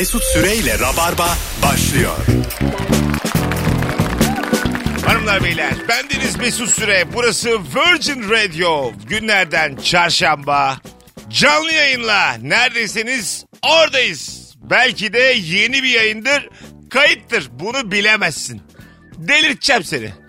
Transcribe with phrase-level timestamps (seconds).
[0.00, 2.16] Mesut Süreyle Rabarba başlıyor.
[5.06, 10.78] Hanımlar beyler bendeniz Mesut Süre burası Virgin Radio günlerden çarşamba
[11.30, 14.54] canlı yayınla neredeyseniz oradayız.
[14.56, 16.48] Belki de yeni bir yayındır
[16.90, 18.62] kayıttır bunu bilemezsin.
[19.16, 20.19] Delirteceğim seni.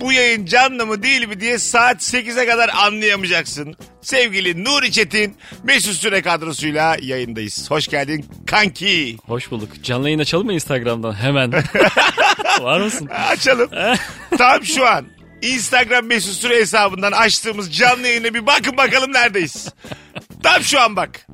[0.00, 3.76] Bu yayın canlı mı değil mi diye saat 8'e kadar anlayamayacaksın.
[4.02, 7.70] Sevgili Nuri Çetin Mesut Süre kadrosuyla yayındayız.
[7.70, 9.16] Hoş geldin kanki.
[9.26, 9.68] Hoş bulduk.
[9.82, 11.52] Canlı yayın açalım mı Instagram'dan hemen?
[12.60, 13.06] Var mısın?
[13.06, 13.70] Açalım.
[14.38, 15.06] Tam şu an
[15.42, 19.68] Instagram mesut süre hesabından açtığımız canlı yayına bir bakın bakalım neredeyiz.
[20.42, 21.26] Tam şu an bak.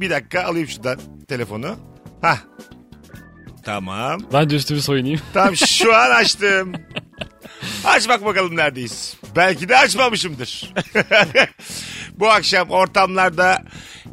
[0.00, 0.98] Bir dakika alayım şuradan
[1.28, 1.76] telefonu.
[2.22, 2.38] Hah.
[3.64, 4.20] Tamam.
[4.32, 5.20] Ben de üstümü soyunayım.
[5.34, 6.72] Tam şu an açtım.
[7.84, 9.16] Aç bak bakalım neredeyiz.
[9.36, 10.74] Belki de açmamışımdır.
[12.18, 13.64] Bu akşam ortamlarda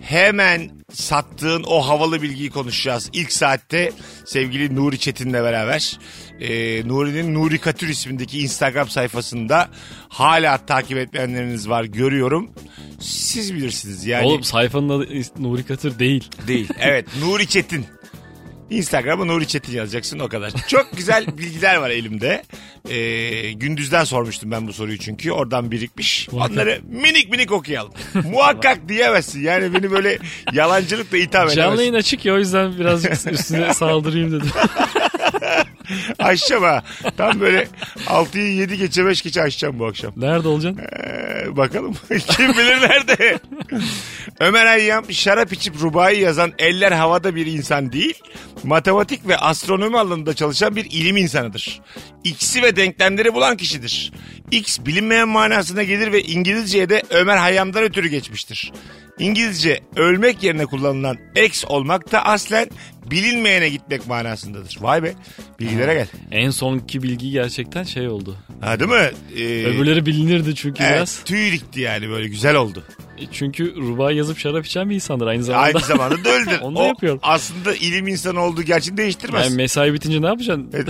[0.02, 3.10] hemen sattığın o havalı bilgiyi konuşacağız.
[3.14, 3.92] İlk saatte
[4.26, 6.00] sevgili Nuri Çetin'le beraber.
[6.40, 9.70] Ee, Nuri'nin Nuri Katür ismindeki Instagram sayfasında
[10.10, 12.52] hala takip etmeyenleriniz var görüyorum.
[13.00, 14.26] Siz bilirsiniz yani.
[14.26, 15.08] Oğlum sayfanın adı
[15.40, 16.30] Nuri Katır değil.
[16.48, 16.70] Değil.
[16.80, 17.86] Evet Nuri Çetin.
[18.70, 20.52] Instagram'a Nuri Çetin yazacaksın o kadar.
[20.68, 22.44] Çok güzel bilgiler var elimde.
[22.90, 25.32] Ee, gündüzden sormuştum ben bu soruyu çünkü.
[25.32, 26.30] Oradan birikmiş.
[26.32, 27.94] Onları minik minik okuyalım.
[28.14, 29.44] Muhakkak diyemezsin.
[29.44, 30.20] Yani beni böyle
[30.54, 31.80] yalancılıkla itham Canlı edemezsin.
[31.80, 34.50] yayın açık ya o yüzden birazcık üstüne saldırayım dedim.
[36.20, 36.84] Açacağım ha.
[37.18, 37.68] Tam böyle
[38.06, 40.14] 6'yı 7 geçe 5 geçe açacağım bu akşam.
[40.18, 40.84] Nerede olacaksın?
[40.84, 43.40] Ee, bakalım kim bilir nerede.
[44.40, 48.20] Ömer Hayyam şarap içip rubayı yazan eller havada bir insan değil.
[48.64, 51.82] Matematik ve astronomi alanında çalışan bir ilim insanıdır.
[52.24, 54.14] X'i ve denklemleri bulan kişidir.
[54.52, 58.72] X bilinmeyen manasına gelir ve İngilizceye de Ömer Hayyam'dan ötürü geçmiştir.
[59.20, 62.70] İngilizce ölmek yerine kullanılan ex olmak da aslen
[63.12, 64.78] bilinmeyene gitmek manasındadır.
[64.82, 65.14] Vay be
[65.60, 66.08] bilgilere gel.
[66.32, 68.38] En sonki bilgi gerçekten şey oldu.
[68.62, 69.12] Ha değil mi?
[69.38, 71.24] Ee, Öbürleri bilinirdi çünkü evet, biraz.
[71.24, 72.84] tüy dikti yani böyle güzel oldu.
[73.18, 75.66] E, Çünkü rubai yazıp şarap içen bir insandır aynı zamanda.
[75.66, 76.60] Aynı zamanda da öldür.
[76.62, 77.20] Onu da o yapıyorum.
[77.24, 79.46] aslında ilim insanı olduğu gerçeğini değiştirmez.
[79.46, 80.72] Yani mesai bitince ne yapacaksın?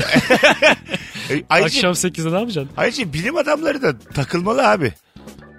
[1.29, 2.71] E, ayrıca, Akşam 8'de ne yapacaksın?
[2.77, 4.93] ayrıca bilim adamları da takılmalı abi.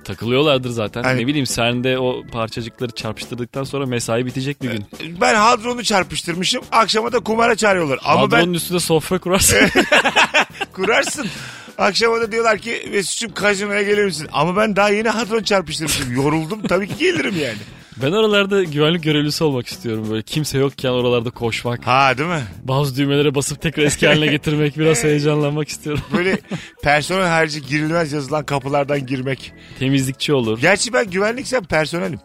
[0.05, 1.03] Takılıyorlardır zaten.
[1.03, 4.85] Hani- Ne bileyim CERN'de o parçacıkları çarpıştırdıktan sonra mesai bitecek bir gün.
[5.21, 6.63] Ben hadronu çarpıştırmışım.
[6.73, 7.99] Akşama da kumara çağırıyorlar.
[8.05, 9.59] Ama Hadronun ben üstünde sofra kurarsın.
[10.73, 11.27] kurarsın.
[11.79, 14.29] Akşama da diyorlar ki Mesut'cum kazinoya gelir misin?
[14.33, 16.13] Ama ben daha yeni hadron çarpıştırmışım.
[16.15, 17.59] Yoruldum tabii ki gelirim yani.
[18.03, 20.07] Ben oralarda güvenlik görevlisi olmak istiyorum.
[20.11, 21.87] Böyle kimse yokken oralarda koşmak.
[21.87, 22.43] Ha değil mi?
[22.65, 24.79] Bazı düğmelere basıp tekrar eski haline getirmek.
[24.79, 26.03] Biraz heyecanlanmak istiyorum.
[26.17, 26.39] Böyle
[26.83, 29.53] personel harici girilmez yazılan kapılardan girmek.
[29.79, 30.61] Temizlikçi olur.
[30.61, 32.21] Gerçi ben güvenliksem personelim.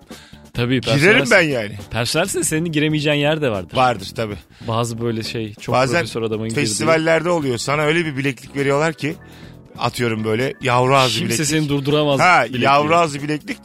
[0.54, 1.72] Tabii Girerim ben yani.
[1.92, 3.78] Personelsin senin giremeyeceğin yer de vardır.
[3.78, 4.36] Vardır tabii.
[4.68, 6.62] Bazı böyle şey çok Bazen profesör adamın girdiği.
[6.62, 7.58] festivallerde oluyor.
[7.58, 9.16] Sana öyle bir bileklik veriyorlar ki
[9.80, 11.48] atıyorum böyle yavru ağzı Kimse bileklik.
[11.48, 12.20] seni durduramaz.
[12.20, 12.64] Ha bilekliği.
[12.64, 13.58] yavru ağzı bileklik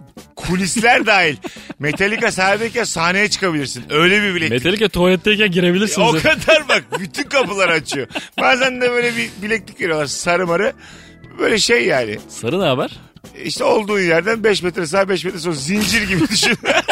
[0.50, 1.36] kulisler dahil.
[1.78, 3.84] Metallica sahnedeyken sahneye çıkabilirsin.
[3.90, 4.50] Öyle bir bileklik.
[4.50, 6.08] Metallica tuvaletteyken girebilirsiniz.
[6.08, 8.06] o kadar bak bütün kapıları açıyor.
[8.40, 10.72] Bazen de böyle bir bileklik veriyorlar sarı marı.
[11.38, 12.18] Böyle şey yani.
[12.28, 12.90] Sarı ne haber?
[13.44, 16.58] İşte olduğun yerden 5 metre sağ 5 metre sol zincir gibi düşün.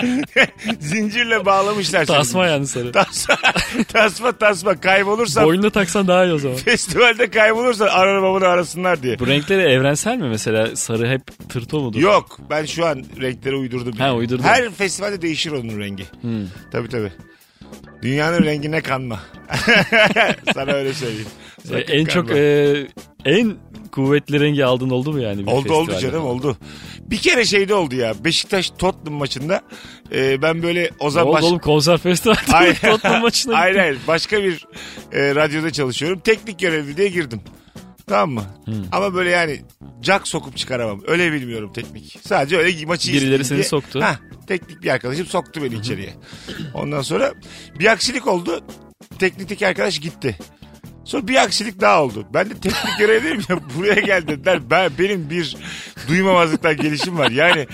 [0.80, 2.06] Zincirle bağlamışlar.
[2.06, 2.92] Tasma yani sarı.
[2.92, 3.36] Tasma,
[3.92, 6.56] tasma tasma kaybolursan Boynuna taksan daha iyi o zaman.
[6.56, 9.18] festivalde kaybolursan ananı babanı arasınlar diye.
[9.18, 10.76] Bu renkleri evrensel mi mesela?
[10.76, 12.00] Sarı hep tırto mudur?
[12.00, 13.92] Yok ben şu an renkleri uydurdum.
[13.92, 14.42] Ha, uydurdun.
[14.42, 16.04] Her festivalde değişir onun rengi.
[16.20, 16.46] Hmm.
[16.72, 17.12] Tabii tabii.
[18.02, 19.20] Dünyanın rengine kanma.
[20.54, 21.26] Sana öyle söyleyeyim.
[21.64, 22.42] Ee, Sakın en çok kanma.
[22.42, 22.86] e,
[23.24, 23.56] en
[23.96, 25.46] kuvvetli rengi aldın oldu mu yani?
[25.46, 26.56] bir Oldu oldu canım oldu.
[27.00, 28.24] Bir kere şeyde oldu ya.
[28.24, 29.60] Beşiktaş Tottenham maçında
[30.12, 31.44] e, ben böyle o Ne baş...
[31.44, 32.74] oğlum konser festivalde.
[32.74, 33.98] Tottenham maçına hayır hayır.
[34.08, 34.66] Başka bir
[35.12, 36.18] e, radyoda çalışıyorum.
[36.18, 37.40] Teknik görevli diye girdim.
[38.06, 38.44] Tamam mı?
[38.64, 38.74] Hmm.
[38.92, 39.60] Ama böyle yani
[40.00, 41.00] cak sokup çıkaramam.
[41.06, 42.18] Öyle bilmiyorum teknik.
[42.22, 43.68] Sadece öyle maçı Birileri seni diye.
[43.68, 44.00] soktu.
[44.02, 46.14] Hah, teknik bir arkadaşım soktu beni içeriye.
[46.74, 47.32] Ondan sonra
[47.78, 48.60] bir aksilik oldu.
[49.18, 50.38] Teknikteki arkadaş gitti.
[51.06, 52.26] Sonra bir aksilik daha oldu.
[52.34, 54.70] Ben de teknik görevliyim ya buraya gel dediler.
[54.70, 55.56] Ben, benim bir
[56.08, 57.30] duymamazlıktan gelişim var.
[57.30, 57.66] Yani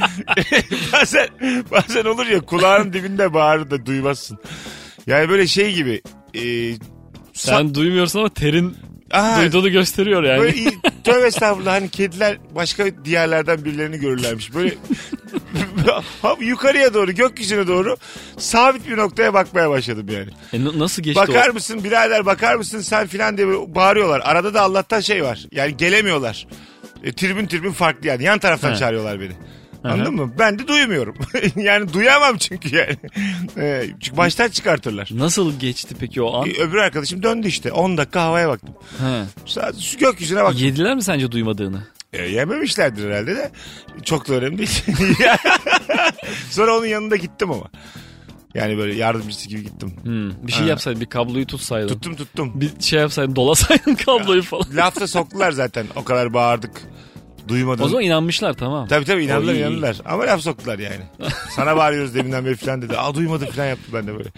[0.92, 1.28] bazen,
[1.70, 4.38] bazen olur ya kulağın dibinde bağırır da duymazsın.
[5.06, 6.02] Yani böyle şey gibi.
[6.34, 6.42] E,
[7.32, 8.76] Sen duymuyorsun ama terin
[9.12, 10.40] Aha, duyduğunu gösteriyor yani.
[10.40, 14.54] Böyle iyi, tövbe estağfurullah hani kediler başka diyarlardan birilerini görürlermiş.
[14.54, 14.74] Böyle
[16.40, 17.96] yukarıya doğru gökyüzüne doğru
[18.38, 20.30] sabit bir noktaya bakmaya başladım yani.
[20.52, 21.52] E, n- nasıl geçti Bakar o?
[21.52, 24.20] mısın birader bakar mısın sen filan diye bağırıyorlar.
[24.24, 26.46] Arada da Allah'tan şey var yani gelemiyorlar.
[27.04, 28.76] E, tribün tribün farklı yani yan taraftan He.
[28.76, 29.32] çağırıyorlar beni.
[29.84, 30.32] Anladın mı?
[30.38, 31.14] Ben de duymuyorum.
[31.56, 32.96] yani duyamam çünkü yani.
[33.58, 35.08] Ee, çünkü baştan çıkartırlar.
[35.12, 36.48] Nasıl geçti peki o an?
[36.48, 37.72] Ee, Öbür arkadaşım döndü işte.
[37.72, 38.74] 10 dakika havaya baktım.
[38.98, 39.22] He.
[39.46, 40.64] Sadece şu gökyüzüne baktım.
[40.64, 41.82] Yediler mi sence duymadığını?
[42.12, 43.50] E, yememişlerdir herhalde de.
[44.04, 44.82] Çok da önemli değil.
[46.50, 47.64] Sonra onun yanında gittim ama.
[48.54, 49.92] Yani böyle yardımcısı gibi gittim.
[50.02, 50.46] Hmm.
[50.46, 50.68] Bir şey Ha.
[50.68, 51.88] yapsaydın bir kabloyu tutsaydın.
[51.88, 52.60] Tuttum tuttum.
[52.60, 54.66] Bir şey yapsaydın dolasaydın kabloyu falan.
[54.74, 55.86] Lafta soktular zaten.
[55.96, 56.70] O kadar bağırdık.
[57.52, 57.84] Duymadım.
[57.84, 58.88] O zaman inanmışlar tamam.
[58.88, 59.62] Tabii tabii inandılar O iyi, iyi.
[59.62, 59.96] inandılar.
[60.04, 61.00] Ama laf soktular yani.
[61.56, 62.98] Sana bağırıyoruz deminden beri falan dedi.
[62.98, 64.28] Aa duymadım falan yaptı ben de böyle.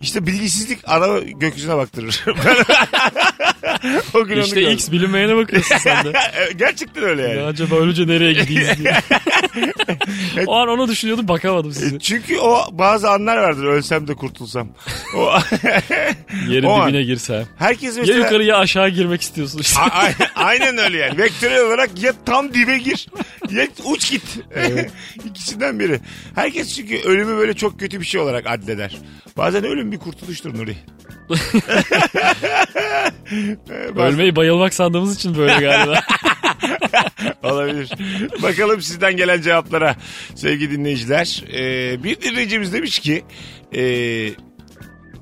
[0.00, 2.24] İşte bilgisizlik ana gökyüzüne baktırır.
[4.14, 4.74] o gün onu İşte gördüm.
[4.74, 6.12] X bilinmeyene bakıyorsun sen de.
[6.56, 7.36] Gerçekten öyle yani.
[7.36, 8.96] Ya acaba ölünce nereye gideyim diye.
[10.46, 11.96] o an onu düşünüyordum bakamadım size.
[11.96, 14.68] E, Çünkü o bazı anlar vardır ölsem de kurtulsam.
[15.16, 15.30] O
[16.48, 16.88] Yerin o an.
[16.88, 17.46] dibine girsem.
[17.58, 19.80] herkes Ya mesela yukarı ya aşağı girmek istiyorsun işte.
[19.80, 21.18] A- aynen öyle yani.
[21.18, 23.06] Vektörel olarak ya tam dibe gir
[23.50, 24.22] ya uç git.
[25.24, 26.00] İkisinden biri.
[26.34, 28.96] Herkes çünkü ölümü böyle çok kötü bir şey olarak addeder.
[29.36, 30.76] Bazen ölüm bir kurtuluştur Nuri.
[33.30, 36.00] Bazen- Ölmeyi bayılmak sandığımız için böyle galiba.
[37.42, 37.90] Olabilir.
[38.42, 39.96] Bakalım sizden gelen cevaplara
[40.34, 41.44] sevgili dinleyiciler.
[41.54, 43.24] Ee, bir dinleyicimiz demiş ki
[43.76, 43.82] e,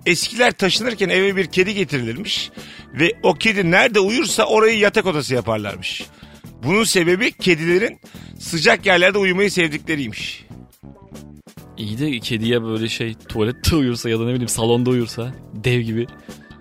[0.06, 2.50] eskiler taşınırken eve bir kedi getirilirmiş
[2.94, 6.04] ve o kedi nerede uyursa orayı yatak odası yaparlarmış.
[6.64, 8.00] Bunun sebebi kedilerin
[8.38, 10.44] sıcak yerlerde uyumayı sevdikleriymiş.
[11.78, 16.06] İyi de kediye böyle şey tuvalette uyursa ya da ne bileyim salonda uyursa dev gibi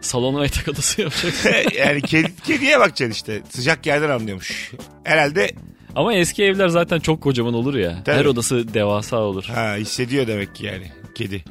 [0.04, 1.52] salona yatak odası yapacaksın.
[1.78, 3.42] yani kedi, kediye bakacaksın işte.
[3.50, 4.72] Sıcak yerden anlıyormuş.
[5.04, 5.52] Herhalde
[5.96, 8.04] Ama eski evler zaten çok kocaman olur ya.
[8.06, 8.18] Tabii.
[8.18, 9.44] Her odası devasa olur.
[9.44, 11.44] ha, hissediyor demek ki yani kedi.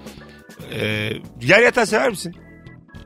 [0.74, 1.12] Ee,
[1.42, 2.34] yer yatağı sever misin?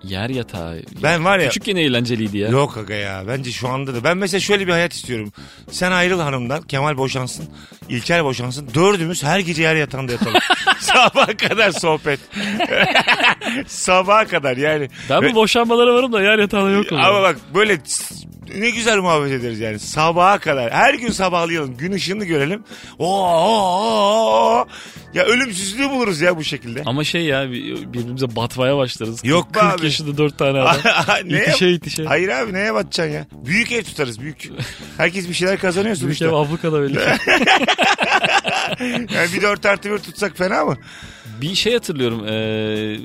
[0.08, 0.82] Yer yatağı.
[1.02, 2.48] Ben var ya Küçükken eğlenceliydi ya.
[2.48, 4.04] Yok aga ya bence şu anda da.
[4.04, 5.32] Ben mesela şöyle bir hayat istiyorum.
[5.70, 7.44] Sen ayrıl hanımdan Kemal boşansın.
[7.88, 8.68] İlker boşansın.
[8.74, 10.40] Dördümüz her gece yer yatağında yatalım.
[10.80, 12.20] Sabaha kadar sohbet.
[13.66, 14.88] Sabaha kadar yani.
[15.10, 17.78] Ben bu boşanmalara varım da yer yatağına yok Ama bak böyle
[18.54, 19.78] ne güzel muhabbet ederiz yani.
[19.78, 20.72] Sabaha kadar.
[20.72, 21.76] Her gün sabahlayalım.
[21.76, 22.64] Gün ışığını görelim.
[22.98, 24.66] Oo, oo, oo.
[25.14, 26.82] Ya ölümsüzlüğü buluruz ya bu şekilde.
[26.87, 29.25] Ama şey ya bir- birbirimize batmaya başlarız.
[29.25, 29.84] Yok be 40 abi.
[29.84, 30.76] yaşında 4 tane adam.
[31.25, 32.04] Neye- itişe itişe.
[32.04, 33.26] Hayır abi neye batacaksın ya?
[33.46, 34.50] Büyük ev tutarız büyük.
[34.96, 36.26] Herkes bir şeyler kazanıyor Büyük sonuçta.
[36.26, 36.99] ev ablukada belli.
[39.14, 40.76] Yani bir dört artı bir tutsak fena mı?
[41.40, 42.26] Bir şey hatırlıyorum.
[42.26, 43.00] eee,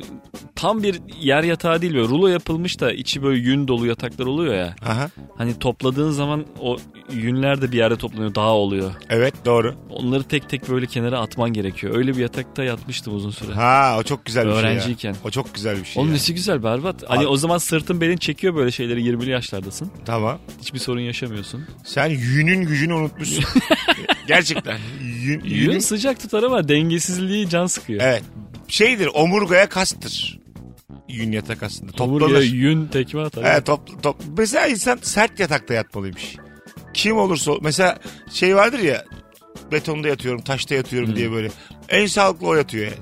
[0.56, 4.54] tam bir yer yatağı değil böyle rulo yapılmış da içi böyle yün dolu yataklar oluyor
[4.54, 4.76] ya.
[4.86, 5.10] Aha.
[5.38, 6.78] Hani topladığın zaman o
[7.14, 8.92] yünler de bir yerde toplanıyor dağ oluyor.
[9.10, 9.76] Evet doğru.
[9.90, 11.96] Onları tek tek böyle kenara atman gerekiyor.
[11.96, 13.54] Öyle bir yatakta yatmıştım uzun süre.
[13.54, 15.16] Ha o çok güzel bir şey Öğrenciyken.
[15.26, 16.02] O çok güzel bir şey.
[16.02, 16.14] Onun ya.
[16.14, 17.04] nesi güzel berbat.
[17.08, 19.92] Hani Abi- o zaman sırtın belin çekiyor böyle şeyleri 20'li yaşlardasın.
[20.06, 20.40] Tamam.
[20.62, 21.66] Hiçbir sorun yaşamıyorsun.
[21.86, 23.44] Sen yünün gücünü unutmuşsun.
[24.28, 24.78] Gerçekten.
[25.02, 28.02] Yün, Yün yünün- sıcak tutar ama dengesizliği can sıkıyor.
[28.04, 28.24] Evet.
[28.68, 30.40] Şeydir omurgaya kastır.
[31.10, 32.04] Yün yatak aslında.
[32.04, 32.44] Omurgaya Toplanır.
[32.54, 33.44] yün tekme atar.
[33.46, 34.16] Evet, top, top.
[34.38, 36.36] Mesela insan sert yatakta yatmalıymış.
[36.94, 37.98] Kim olursa ol- mesela
[38.32, 39.06] şey vardır ya
[39.72, 41.50] betonda yatıyorum taşta yatıyorum diye böyle.
[41.90, 42.96] En sağlıklı o yatıyor yani.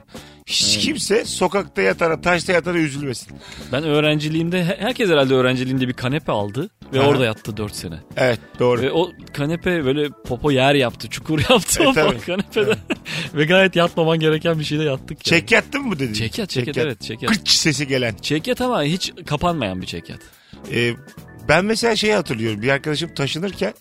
[0.48, 3.38] Hiç kimse sokakta yatana taşta yatana üzülmesin.
[3.72, 7.08] Ben öğrenciliğimde he- herkes herhalde öğrenciliğinde bir kanepe aldı ve Aha.
[7.08, 7.96] orada yattı 4 sene.
[8.18, 8.82] Evet doğru.
[8.82, 12.20] Ve o kanepe böyle popo yer yaptı, çukur yaptı E, o tabii.
[12.20, 12.76] kanepede.
[13.36, 15.10] ve gayet yatmaman gereken bir şeyde yattık.
[15.32, 15.40] yani.
[15.42, 16.14] Çek yattın mı dedin?
[16.14, 17.32] Çek yat, çek yat, evet, çek yat.
[17.32, 18.16] Kıç sesi gelen.
[18.22, 20.20] Çek yat ama hiç kapanmayan bir çek yat.
[20.74, 20.94] Ee,
[21.50, 22.62] ben mesela şeyi hatırlıyorum.
[22.62, 23.74] Bir arkadaşım taşınırken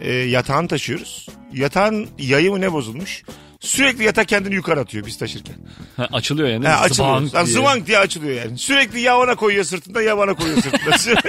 [0.00, 1.28] e, yatağını taşıyoruz.
[1.52, 3.22] Yatağın yayı mı ne bozulmuş?
[3.60, 5.54] Sürekli yatak kendini yukarı atıyor biz taşırken.
[5.96, 6.68] Ha, açılıyor yani.
[6.68, 7.16] Ha, açılıyor.
[7.18, 7.54] Zıbank Lan diye.
[7.54, 8.58] Zıvank diye açılıyor yani.
[8.58, 11.20] Sürekli ya ona koyuyor sırtında ya bana koyuyor sırtında.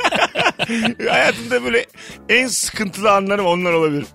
[1.12, 1.86] Hayatımda böyle
[2.29, 4.05] en sıkıntılı anlarım onlar olabilir.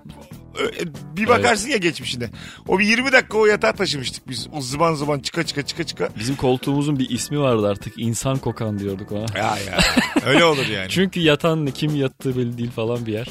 [0.59, 0.71] Ö-
[1.17, 2.31] Bir bakarsın ya geçmişine.
[2.69, 4.49] O bir 20 dakika o yatağa taşımıştık biz.
[4.53, 6.09] O zıban zıban çıka çıka çıka çıka.
[6.19, 7.95] Bizim koltuğumuzun bir ismi vardı artık.
[7.97, 9.27] İnsan kokan diyorduk ona.
[9.39, 9.79] Ya ya.
[10.27, 10.87] Öyle olur yani.
[10.91, 13.27] Çünkü yatan kim yattığı belli değil falan bir yer.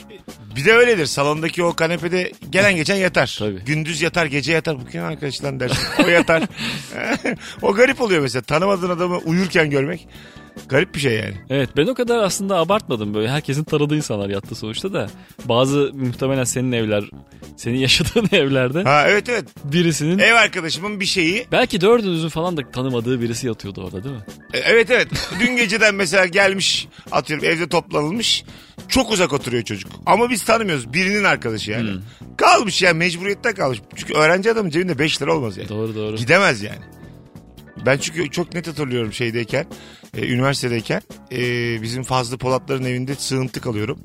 [0.55, 1.05] Bir de öyledir.
[1.05, 3.35] Salondaki o kanepede gelen geçen yatar.
[3.39, 3.59] Tabii.
[3.65, 4.79] Gündüz yatar, gece yatar.
[4.81, 6.03] Bu kim arkadaş lan dersin.
[6.05, 6.43] O yatar.
[7.61, 8.41] o garip oluyor mesela.
[8.41, 10.07] Tanımadığın adamı uyurken görmek.
[10.69, 11.33] Garip bir şey yani.
[11.49, 13.29] Evet ben o kadar aslında abartmadım böyle.
[13.29, 15.07] Herkesin tanıdığı insanlar yattı sonuçta da.
[15.45, 17.03] Bazı muhtemelen senin evler,
[17.57, 19.45] senin yaşadığın evlerde Ha evet evet.
[19.63, 21.47] birisinin Ev arkadaşımın bir şeyi.
[21.51, 24.21] belki dördünüzün falan da tanımadığı birisi yatıyordu orada değil mi?
[24.53, 25.07] E, Evet evet.
[25.39, 28.43] Dün geceden mesela gelmiş atıyorum evde toplanılmış.
[28.87, 29.91] Çok uzak oturuyor çocuk.
[30.05, 30.93] Ama biz tanımıyoruz.
[30.93, 31.89] Birinin arkadaşı yani.
[32.37, 33.81] Kalmış yani mecburiyetten kalmış.
[33.95, 35.69] Çünkü öğrenci adamın cebinde 5 lira olmaz yani.
[35.69, 36.15] Doğru doğru.
[36.15, 36.79] Gidemez yani.
[37.85, 39.65] Ben çünkü çok net hatırlıyorum şeydeyken,
[40.17, 41.01] e, üniversitedeyken
[41.31, 41.37] e,
[41.81, 43.99] bizim Fazlı Polatların evinde sığıntı kalıyorum.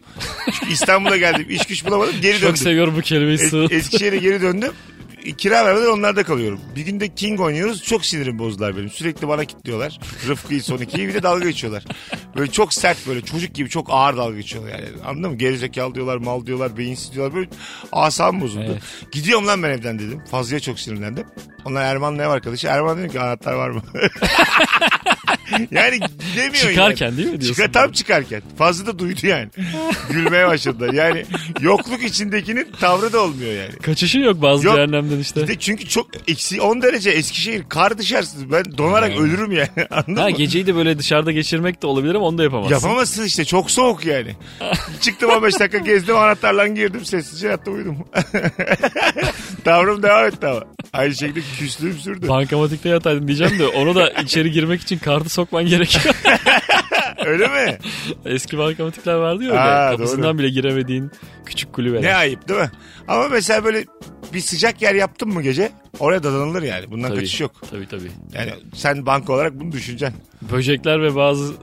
[0.60, 2.56] Çünkü İstanbul'a geldim, iş güç bulamadım, geri Çok döndüm.
[2.56, 3.74] seviyorum bu kelimeyi Es- sığıntı.
[3.74, 4.72] Eskişehir'e geri döndüm.
[5.38, 6.60] Kira vermeden onlarda kalıyorum.
[6.76, 7.82] Bir günde King oynuyoruz.
[7.82, 8.90] Çok sinirim bozdular benim.
[8.90, 9.98] Sürekli bana kilitliyorlar.
[10.28, 11.84] Rıfkı'yı son ikiyi bir de dalga geçiyorlar.
[12.36, 14.88] Böyle çok sert böyle çocuk gibi çok ağır dalga geçiyorlar yani.
[15.06, 15.38] Anladın mı?
[15.38, 17.34] Gerizekalı diyorlar, mal diyorlar, beyinsiz diyorlar.
[17.34, 17.48] Böyle
[17.92, 18.64] asabım bozuldu.
[18.70, 18.82] Evet.
[19.12, 20.22] Gidiyorum lan ben evden dedim.
[20.30, 21.26] Fazla'ya çok sinirlendim.
[21.64, 22.66] Onlar Erman'la ev arkadaşı.
[22.66, 23.82] Erman dedim ki anahtar var mı?
[25.70, 26.00] yani
[26.32, 27.16] gidemiyor Çıkarken yani.
[27.16, 27.62] değil mi diyorsun?
[27.64, 28.42] Çıkar, tam çıkarken.
[28.58, 29.48] Fazla da duydu yani.
[30.10, 30.92] Gülmeye başladılar.
[30.92, 31.24] Yani
[31.60, 33.72] yokluk içindekinin tavrı da olmuyor yani.
[33.82, 34.74] Kaçışı yok bazı Yok.
[34.76, 35.42] cehennemden işte.
[35.42, 38.52] Bir de çünkü çok eksi 10 derece Eskişehir kar dışarısı.
[38.52, 39.24] Ben donarak Hmm.
[39.24, 39.68] ölürüm yani.
[39.90, 40.30] Anladın Ha mı?
[40.30, 42.74] geceyi de böyle dışarıda geçirmek de olabilir ama onu da yapamazsın.
[42.74, 44.36] Yapamazsın işte çok soğuk yani.
[45.00, 47.96] Çıktım 15 dakika gezdim anahtarla girdim sessizce yattım uyudum.
[49.64, 50.60] Tavrım devam etti ama.
[50.92, 52.28] Aynı şekilde küslüğüm sürdü.
[52.28, 56.14] Bankamatikte yataydın diyeceğim de onu da içeri girmek için kartı sokman gerekiyor.
[57.30, 57.78] Öyle mi?
[58.24, 59.60] Eski bankamatikler vardı ya öyle.
[59.60, 60.38] Ha, Kapısından doğru.
[60.38, 61.10] bile giremediğin
[61.46, 62.02] küçük kulübeler.
[62.02, 62.70] Ne ayıp değil mi?
[63.08, 63.84] Ama mesela böyle
[64.34, 66.90] bir sıcak yer yaptın mı gece oraya dadanılır yani.
[66.90, 67.18] Bundan Tabii.
[67.20, 67.52] kaçış yok.
[67.70, 68.10] Tabii tabii.
[68.34, 70.20] Yani sen banka olarak bunu düşüneceksin.
[70.52, 71.54] Böcekler ve bazı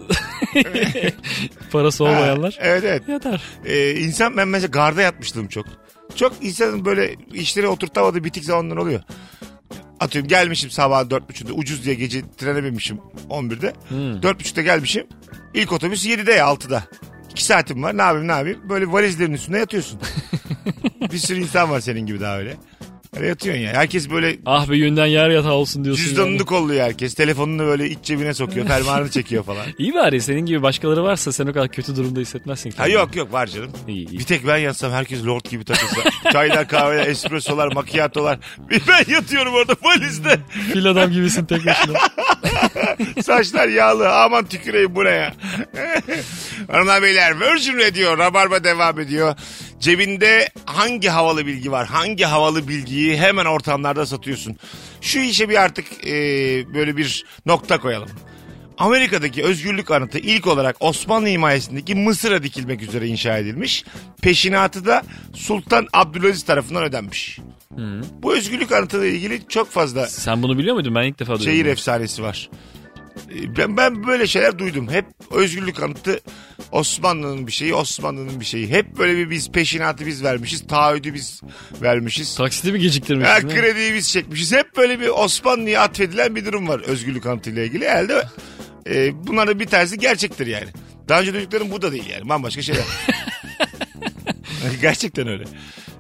[1.72, 3.08] parası olmayanlar Ha, evet evet.
[3.10, 3.42] yatar.
[3.66, 5.66] Ee, insan ben mesela garda yatmışlığım çok.
[6.16, 9.02] Çok insanın böyle işleri oturtamadığı bitik zamanlar oluyor.
[10.00, 12.98] Atıyorum gelmişim sabah dört buçukta ucuz diye gece trene binmişim
[13.30, 13.74] 11'de.
[13.90, 14.22] Hmm.
[14.24, 15.08] Dört buçukta gelmişim.
[15.54, 16.84] İlk otobüs 7'de ya 6'da.
[17.32, 18.70] 2 saatim var ne yapayım ne yapayım.
[18.70, 20.00] Böyle valizlerin üstünde yatıyorsun.
[21.12, 22.58] bir sürü insan var senin gibi daha öyle.
[23.16, 23.74] Öyle yatıyorsun ya.
[23.74, 26.04] Herkes böyle Ah be yünden yer yatağı olsun diyorsun.
[26.04, 26.46] cüzdanını yani.
[26.46, 27.14] kolluyor herkes.
[27.14, 28.68] Telefonunu böyle iç cebine sokuyor.
[28.68, 29.66] Fermuarını çekiyor falan.
[29.78, 32.72] İyi bari senin gibi başkaları varsa sen o kadar kötü durumda hissetmezsin.
[32.72, 32.94] Ha kendini.
[32.94, 33.72] yok yok var canım.
[33.88, 34.20] İyi, iyi.
[34.20, 36.02] Bir tek ben yatsam herkes lord gibi takılsa.
[36.32, 38.40] Çaylar, kahveler, espressolar, macchiatolar.
[38.70, 40.40] Bir ben yatıyorum orada valizde.
[40.74, 41.98] Fil adam gibisin tek başına.
[43.24, 44.10] Saçlar yağlı.
[44.14, 45.34] Aman tüküreyim buraya.
[46.72, 49.36] Hanımlar beyler Virgin Radio Rabarba devam ediyor.
[49.80, 51.88] Cebinde hangi havalı bilgi var?
[51.88, 54.56] Hangi havalı bilgiyi hemen ortamlarda satıyorsun?
[55.02, 56.14] Şu işe bir artık e,
[56.74, 58.10] böyle bir nokta koyalım.
[58.78, 63.86] Amerika'daki özgürlük anıtı ilk olarak Osmanlı himayesindeki Mısır'a dikilmek üzere inşa edilmiş.
[64.22, 65.04] Peşinatı da
[65.34, 67.40] Sultan Abdülaziz tarafından ödenmiş.
[68.22, 70.96] Bu özgürlük anıtıyla ilgili çok fazla Sen bunu biliyor muydun?
[70.96, 71.46] Ben ilk defa duydum.
[71.46, 72.50] şehir efsanesi var.
[73.36, 74.90] Ee, Ben, ben böyle şeyler duydum.
[74.92, 76.20] Hep özgürlük anıtı
[76.72, 78.70] Osmanlı'nın bir şeyi, Osmanlı'nın bir şeyi.
[78.70, 81.42] Hep böyle bir biz peşinatı biz vermişiz, taahhüdü biz
[81.82, 82.36] vermişiz.
[82.36, 83.50] Taksiti mi Ha, geciktirmişsin?
[83.50, 83.56] ha?
[83.56, 84.52] krediyi biz çekmişiz.
[84.52, 87.88] Hep böyle bir Osmanlı'ya atfedilen bir durum var özgürlük anıtıyla ilgili.
[87.88, 88.24] Herhalde
[88.90, 90.68] e, bunların bir tanesi gerçektir yani.
[91.10, 92.30] Daha önce duyduklarım bu da değil yani.
[92.30, 92.84] Bambaşka şeyler.
[94.82, 95.44] Gerçekten öyle.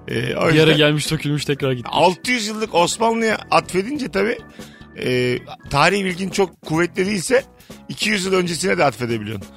[0.07, 1.91] E, o Bir yere gelmiş tökülmüş tekrar gitmiş.
[1.95, 4.37] 600 yıllık Osmanlı'ya atfedince tabii
[4.99, 5.39] e,
[5.69, 7.43] tarihi bilgin çok kuvvetli değilse
[7.89, 9.47] 200 yıl öncesine de atfedebiliyorsun.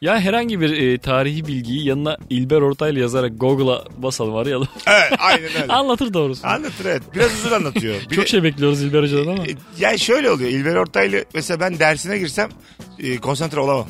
[0.00, 4.68] Ya herhangi bir e, tarihi bilgiyi yanına İlber Ortaylı yazarak Google'a basalım arayalım.
[4.86, 5.72] Evet aynen öyle.
[5.72, 6.46] Anlatır doğrusu.
[6.46, 7.02] Anlatır evet.
[7.14, 7.94] Biraz uzun anlatıyor.
[8.10, 9.44] Bir Çok de- şey bekliyoruz İlber Hoca'dan ama.
[9.46, 10.50] e, yani şöyle oluyor.
[10.50, 12.50] İlber Ortaylı mesela ben dersine girsem
[12.98, 13.88] e, konsantre olamam.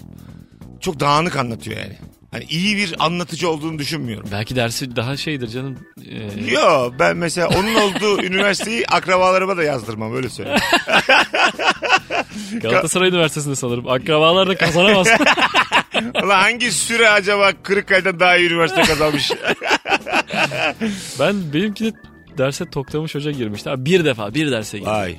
[0.80, 1.96] Çok dağınık anlatıyor yani.
[2.36, 4.28] Hani iyi bir anlatıcı olduğunu düşünmüyorum.
[4.32, 5.78] Belki dersi daha şeydir canım.
[6.10, 10.60] E, Yo ben mesela onun olduğu üniversiteyi akrabalarıma da yazdırmam öyle söyleyeyim.
[12.62, 13.88] Galatasaray Üniversitesi'nde sanırım.
[13.88, 15.08] Akrabalar da kazanamaz.
[16.14, 19.30] Allah hangi süre acaba Kırıkkale'den daha iyi üniversite kazanmış?
[21.20, 21.92] ben benimki de
[22.38, 23.70] derse Toktamış Hoca girmişti.
[23.70, 24.90] Ha, bir defa bir derse girdi.
[24.90, 25.16] Vay.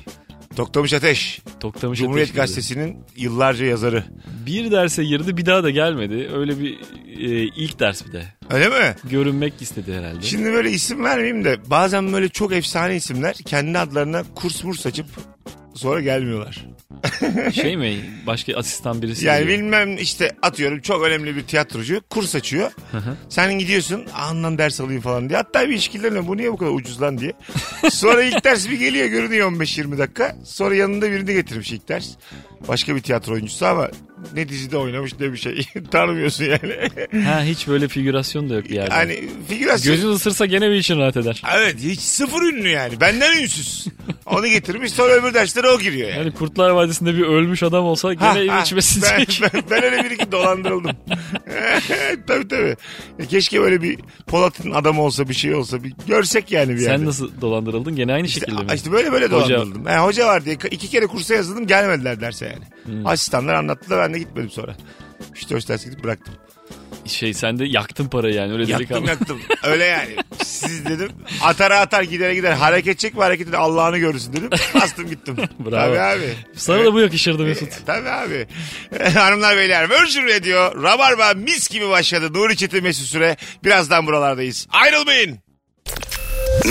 [0.56, 1.40] Toktamış Ateş.
[1.60, 2.40] Toktamış Cumhuriyet Ateş girdi.
[2.40, 4.04] Gazetesi'nin yıllarca yazarı.
[4.46, 6.30] Bir derse girdi bir daha da gelmedi.
[6.34, 6.78] Öyle bir
[7.18, 8.24] e, ilk ders bir de.
[8.50, 8.96] Öyle mi?
[9.10, 10.22] Görünmek istedi herhalde.
[10.22, 15.06] Şimdi böyle isim vermeyeyim de bazen böyle çok efsane isimler kendi adlarına kurs murs açıp
[15.74, 16.66] sonra gelmiyorlar.
[17.54, 19.58] Şey mi başka asistan birisi Yani geliyor.
[19.58, 22.70] bilmem işte atıyorum çok önemli bir tiyatrocu kurs açıyor.
[23.28, 25.36] Sen gidiyorsun andan ders alayım falan diye.
[25.38, 27.32] Hatta bir işkillerine bu niye bu kadar ucuz lan diye.
[27.90, 30.36] Sonra ilk ders bir geliyor görünüyor 15-20 dakika.
[30.44, 32.08] Sonra yanında birini getirmiş ilk ders.
[32.68, 33.90] Başka bir tiyatro oyuncusu ama
[34.34, 35.66] ne dizide oynamış ne bir şey.
[35.90, 36.88] Tanımıyorsun yani.
[37.24, 38.94] Ha hiç böyle figürasyon da yok bir yerde.
[38.94, 39.94] hani figürasyon.
[39.96, 41.42] Gözün ısırsa gene bir için rahat eder.
[41.56, 43.00] Evet hiç sıfır ünlü yani.
[43.00, 43.86] Benden ünsüz.
[44.26, 46.18] Onu getirmiş sonra öbür derslere o giriyor yani.
[46.18, 49.02] Yani Kurtlar Vadisi'nde bir ölmüş adam olsa gene ha, içmesin.
[49.02, 50.90] ben, ben, ben öyle bir iki dolandırıldım.
[52.26, 52.76] tabii tabii.
[53.18, 56.96] E, Keşke böyle bir Polat'ın adamı olsa bir şey olsa bir görsek yani bir yerde.
[56.98, 57.96] Sen nasıl dolandırıldın?
[57.96, 58.70] Gene aynı İşte, şekilde mi?
[58.74, 59.84] işte böyle böyle Hoca- dolandırıldım.
[59.86, 62.64] Yani hoca var diye iki kere kursa yazıldım gelmediler derse yani.
[62.98, 63.06] Hmm.
[63.06, 64.76] Asistanlar anlattılar ben de gitmedim sonra.
[65.34, 66.34] İşte o ders gidip bıraktım.
[67.08, 69.08] Şey sen de yaktın parayı yani öyle Yaktım delikanlı.
[69.08, 69.40] yaktım.
[69.62, 70.16] Öyle yani.
[70.44, 71.10] Siz dedim
[71.42, 74.50] atar atar gidere gider hareket çek ve hareketi de Allah'ını görürsün dedim.
[74.74, 75.36] Bastım gittim.
[75.58, 75.70] Bravo.
[75.94, 76.34] Tabii abi.
[76.56, 77.68] Sana da bu yakışırdı Mesut.
[77.86, 78.46] Tabii abi.
[79.14, 82.32] Hanımlar beyler Virgin Radio Rabarba mis gibi başladı.
[82.32, 83.36] Nuri Çetin Mesut Süre.
[83.64, 84.66] Birazdan buralardayız.
[84.72, 85.38] Ayrılmayın.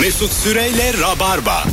[0.00, 1.64] Mesut Süreyle Rabarba.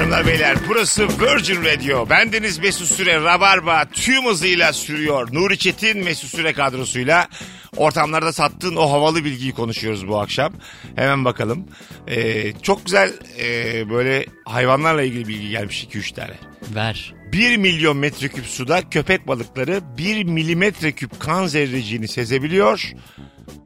[0.00, 2.10] Hanımlar beyler burası Virgin Radio.
[2.10, 5.28] Bendeniz Mesut Süre Rabarba tüm hızıyla sürüyor.
[5.32, 7.28] Nuri Çetin Mesut Süre kadrosuyla
[7.76, 10.52] ortamlarda sattığın o havalı bilgiyi konuşuyoruz bu akşam.
[10.96, 11.66] Hemen bakalım.
[12.08, 16.34] Ee, çok güzel e, böyle hayvanlarla ilgili bilgi gelmiş 2-3 tane.
[16.74, 17.14] Ver.
[17.32, 22.92] 1 milyon metreküp suda köpek balıkları 1 milimetre küp kan zerreciğini sezebiliyor.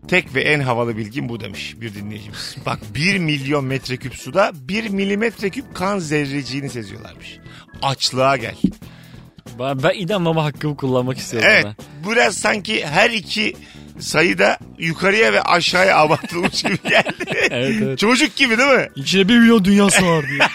[0.08, 2.56] Tek ve en havalı bilgim bu demiş bir dinleyicimiz.
[2.66, 7.38] Bak 1 milyon metreküp suda 1 milimetre küp kan zerreciğini seziyorlarmış.
[7.82, 8.56] Açlığa gel.
[9.58, 11.48] Ben, ben inanmama hakkımı kullanmak istiyorum.
[11.52, 12.12] Evet bana.
[12.12, 13.56] biraz sanki her iki
[13.98, 17.24] sayıda yukarıya ve aşağıya abartılmış gibi geldi.
[17.50, 17.98] Evet, evet.
[17.98, 18.88] Çocuk gibi değil mi?
[18.96, 20.38] İçine bir milyon dünyası var diye.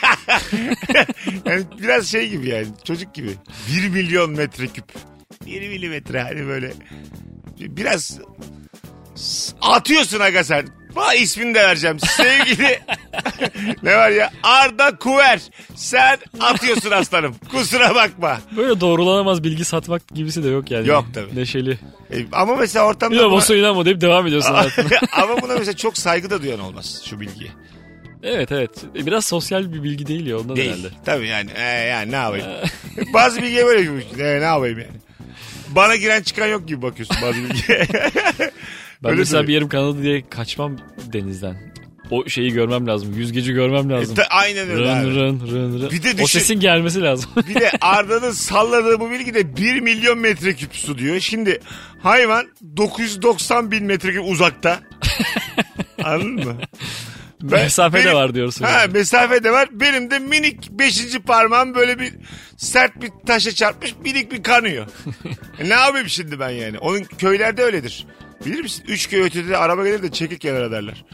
[1.46, 3.30] Yani biraz şey gibi yani çocuk gibi.
[3.76, 4.86] 1 milyon metreküp.
[5.46, 6.74] 1 milimetre hani böyle.
[7.60, 8.20] Biraz
[9.62, 10.68] atıyorsun aga sen.
[10.96, 11.98] Vay ismini de vereceğim.
[12.00, 12.80] Sevgili
[13.84, 15.40] ne var ya Arda Kuver.
[15.76, 17.36] Sen atıyorsun aslanım.
[17.52, 18.38] Kusura bakma.
[18.58, 20.88] Böyle doğrulanamaz bilgi satmak gibisi de yok yani.
[20.88, 21.36] Yok tabii.
[21.36, 21.80] Neşeli.
[22.12, 23.16] E, ama mesela ortamda...
[23.16, 24.88] De buna- inanma deyip devam ediyorsun hayatına.
[25.12, 27.50] ama buna mesela çok saygı da duyan olmaz şu bilgiye.
[28.24, 28.72] evet evet.
[28.96, 30.70] E, Biraz sosyal bir bilgi değil ya ondan Değil.
[30.70, 30.88] herhalde.
[31.06, 31.52] Tabii yani.
[31.56, 32.48] E, yani ne yapayım.
[33.14, 34.22] bazı bilgiye böyle gibi.
[34.24, 34.92] E, ne yapayım yani.
[35.70, 37.88] Bana giren çıkan yok gibi bakıyorsun bazı bilgiye.
[39.04, 40.78] Ben Öyle mesela bir yerim kanadı diye kaçmam
[41.14, 41.70] denizden.
[42.12, 43.14] O şeyi görmem lazım.
[43.14, 44.16] Yüzgeci görmem lazım.
[44.16, 45.06] Ta- Aynen öyle abi.
[45.08, 45.92] Rın rın rın rın.
[45.92, 47.30] Bir de O düşün- sesin gelmesi lazım.
[47.50, 51.20] Bir de Arda'nın salladığı bu bilgi de 1 milyon metreküp su diyor.
[51.20, 51.60] Şimdi
[52.04, 54.80] hayvan 990 bin metreküp uzakta.
[56.04, 56.56] Anladın mı?
[57.42, 58.66] Ben- Mesafe de benim- var diyorsun.
[58.66, 58.94] Ha yani.
[58.94, 59.70] mesafe de var.
[59.72, 61.20] Benim de minik 5.
[61.20, 62.14] parmağım böyle bir
[62.58, 64.88] sert bir taşa çarpmış minik bir kanıyor.
[65.60, 66.78] E ne yapayım şimdi ben yani?
[66.80, 68.08] Onun köylerde öyledir.
[68.46, 68.84] Bilir misin?
[68.88, 71.06] Üç köy ötede de araba gelir de çekil kenara derler.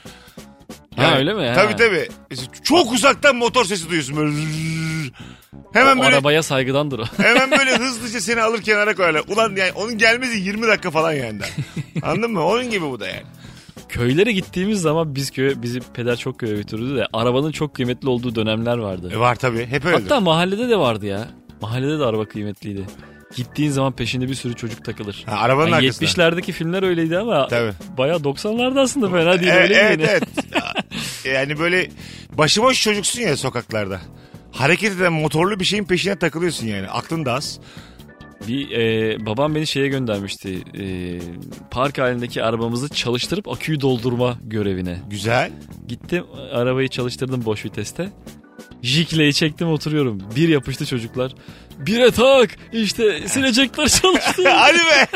[0.96, 1.48] Ha, öyle mi?
[1.48, 1.54] Ha.
[1.54, 2.10] Tabii tabii.
[2.30, 4.32] Mesela Çok uzaktan motor sesi duyuyorsun böyle.
[5.74, 7.04] Hemen O böyle arabaya saygıdandır o.
[7.24, 9.24] hemen böyle hızlıca seni alır kenara koyarlar.
[9.28, 11.40] Ulan yani onun gelmesi 20 dakika falan yani.
[12.02, 12.44] Anladın mı?
[12.46, 13.24] Onun gibi bu da yani.
[13.90, 18.36] Köylere gittiğimiz zaman biz köye, bizi peder çok köye götürdü de arabanın çok kıymetli olduğu
[18.36, 19.10] dönemler vardı.
[19.14, 19.66] E var tabii.
[19.66, 19.98] Hep öyle.
[19.98, 21.28] Hatta mahallede de vardı ya.
[21.62, 22.86] Mahallede de araba kıymetliydi.
[23.36, 25.24] Gittiğin zaman peşinde bir sürü çocuk takılır.
[25.26, 26.10] Ha, arabanın Yani arkasında.
[26.10, 27.72] 70'lerdeki filmler öyleydi ama Tabii.
[27.98, 30.10] bayağı 90'larda aslında fena değil E, öyle evet yani.
[30.12, 30.24] evet.
[31.36, 31.90] yani böyle
[32.38, 34.02] başıboş çocuksun ya sokaklarda.
[34.52, 36.88] Hareket eden motorlu bir şeyin peşine takılıyorsun yani.
[36.90, 37.60] Aklın da az.
[38.48, 40.64] Bir e, babam beni şeye göndermişti.
[40.80, 40.86] E,
[41.72, 45.00] park halindeki arabamızı çalıştırıp aküyü doldurma görevine.
[45.10, 45.52] Güzel.
[45.88, 48.10] Gittim arabayı çalıştırdım boş viteste.
[48.86, 50.22] Jikleyi çektim oturuyorum.
[50.36, 51.32] Bir yapıştı çocuklar.
[51.80, 54.44] Bire tak işte silecekler çalıştı.
[54.50, 55.08] Hadi be.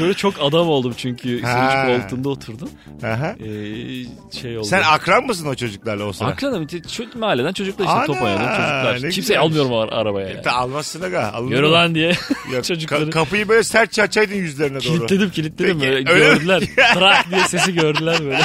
[0.00, 2.68] Böyle çok adam oldum çünkü sürücü koltuğunda oturdum.
[3.04, 3.36] Aha.
[3.40, 4.66] Ee, şey oldu.
[4.66, 6.28] Sen akran mısın o çocuklarla o sıra?
[6.28, 6.64] Akranım.
[6.64, 9.10] Ç- mahalleden çocuklar işte top Ana, oynadım çocuklar.
[9.10, 10.28] Kimseyi almıyorum ar- arabaya.
[10.28, 10.40] Yani.
[10.46, 11.34] E, almazsın aga.
[11.48, 12.12] Yürü lan diye
[12.52, 13.02] Yok, çocukları.
[13.04, 14.82] ka- kapıyı böyle sert çarçaydın yüzlerine doğru.
[14.82, 15.78] Kilitledim kilitledim.
[15.80, 16.62] Peki, Böyle öyle gördüler.
[16.94, 18.40] Trak diye sesi gördüler böyle.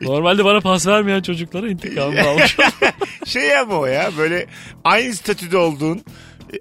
[0.00, 2.56] Normalde bana pas vermeyen çocuklara intikamımı almış.
[3.26, 4.46] Şey ya bu o ya böyle
[4.84, 6.04] aynı statüde olduğun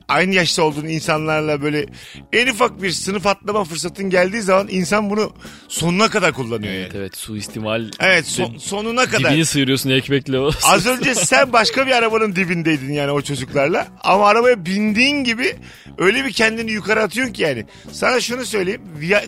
[0.07, 1.85] aynı yaşta olduğun insanlarla böyle
[2.33, 5.33] en ufak bir sınıf atlama fırsatın geldiği zaman insan bunu
[5.67, 6.81] sonuna kadar kullanıyor yani.
[6.83, 7.85] evet evet suistimal.
[7.99, 9.31] Evet son- sonuna kadar.
[9.31, 10.51] Dibini sıyırıyorsun ekmekle o.
[10.63, 13.87] Az önce sen başka bir arabanın dibindeydin yani o çocuklarla.
[14.03, 15.55] Ama arabaya bindiğin gibi
[15.97, 17.65] öyle bir kendini yukarı atıyorsun ki yani.
[17.91, 18.81] Sana şunu söyleyeyim.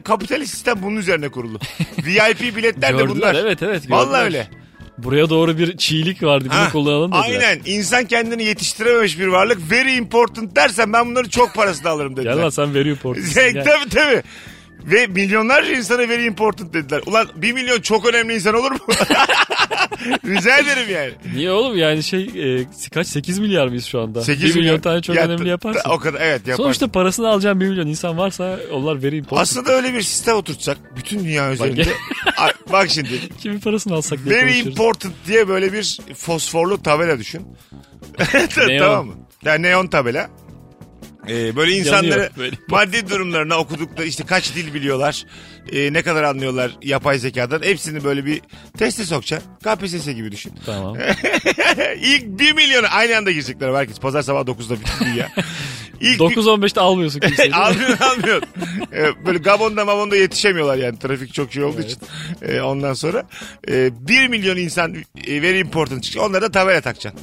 [0.03, 1.59] Kapitalist sistem bunun üzerine kurulu.
[2.05, 3.35] VIP biletler de Gördüler bunlar.
[3.35, 3.89] evet evet.
[3.91, 4.25] Vallahi gördüler.
[4.25, 4.60] öyle.
[5.03, 7.23] Buraya doğru bir çiğlik vardı bunu Ha, kullanalım dediler.
[7.49, 7.59] Aynen.
[7.65, 9.71] İnsan kendini yetiştirememiş bir varlık.
[9.71, 12.33] Very important dersen ben bunları çok parasını alırım dediler.
[12.33, 13.33] Gel lan sen veriyor portası.
[13.33, 14.23] Şey, tabii tabii.
[14.85, 17.01] Ve milyonlarca insana very important dediler.
[17.05, 18.77] Ulan bir milyon çok önemli insan olur mu?
[20.25, 21.11] Rica ederim yani.
[21.35, 24.21] Niye oğlum yani şey e, kaç 8 milyar mıyız şu anda?
[24.27, 25.89] 1 milyon, tane çok Ya, önemli yaparsın.
[25.89, 26.63] O kadar evet yaparsın.
[26.63, 29.41] Sonuçta parasını alacağın 1 milyon insan varsa onlar very important.
[29.41, 31.83] Aslında öyle bir sistem oturtsak bütün dünya üzerinde.
[32.37, 33.29] Ay, bak şimdi.
[33.41, 34.71] Kimin parasını alsak diye Very konuşuyoruz.
[34.71, 37.47] important diye böyle bir fosforlu tabela düşün.
[38.79, 39.13] Tamam mı?
[39.45, 40.29] Yani neon tabela.
[41.29, 42.55] Ee, böyle insanları böyle.
[42.67, 45.25] maddi durumlarına okudukları işte kaç dil biliyorlar,
[45.71, 48.41] e, ne kadar anlıyorlar yapay zekadan hepsini böyle bir
[48.77, 49.49] teste sokacaksın.
[49.63, 50.53] KPSS gibi düşün.
[50.65, 50.97] Tamam.
[52.01, 53.99] İlk 1 milyonu aynı anda girecekler herkes.
[53.99, 55.29] Pazar sabah 9'da bütün dünya.
[56.01, 57.55] İlk bir- 9-15'te almıyorsun kimseyi.
[57.55, 58.41] almıyor almıyor.
[58.93, 61.97] Ee, böyle Gabon'da Mabon'da yetişemiyorlar yani trafik çok şey olduğu için.
[62.41, 63.23] Ee, ondan sonra
[63.67, 64.95] e, 1 milyon insan
[65.27, 66.29] e, very important çıkacak.
[66.29, 67.21] Onlara da tabela takacaksın.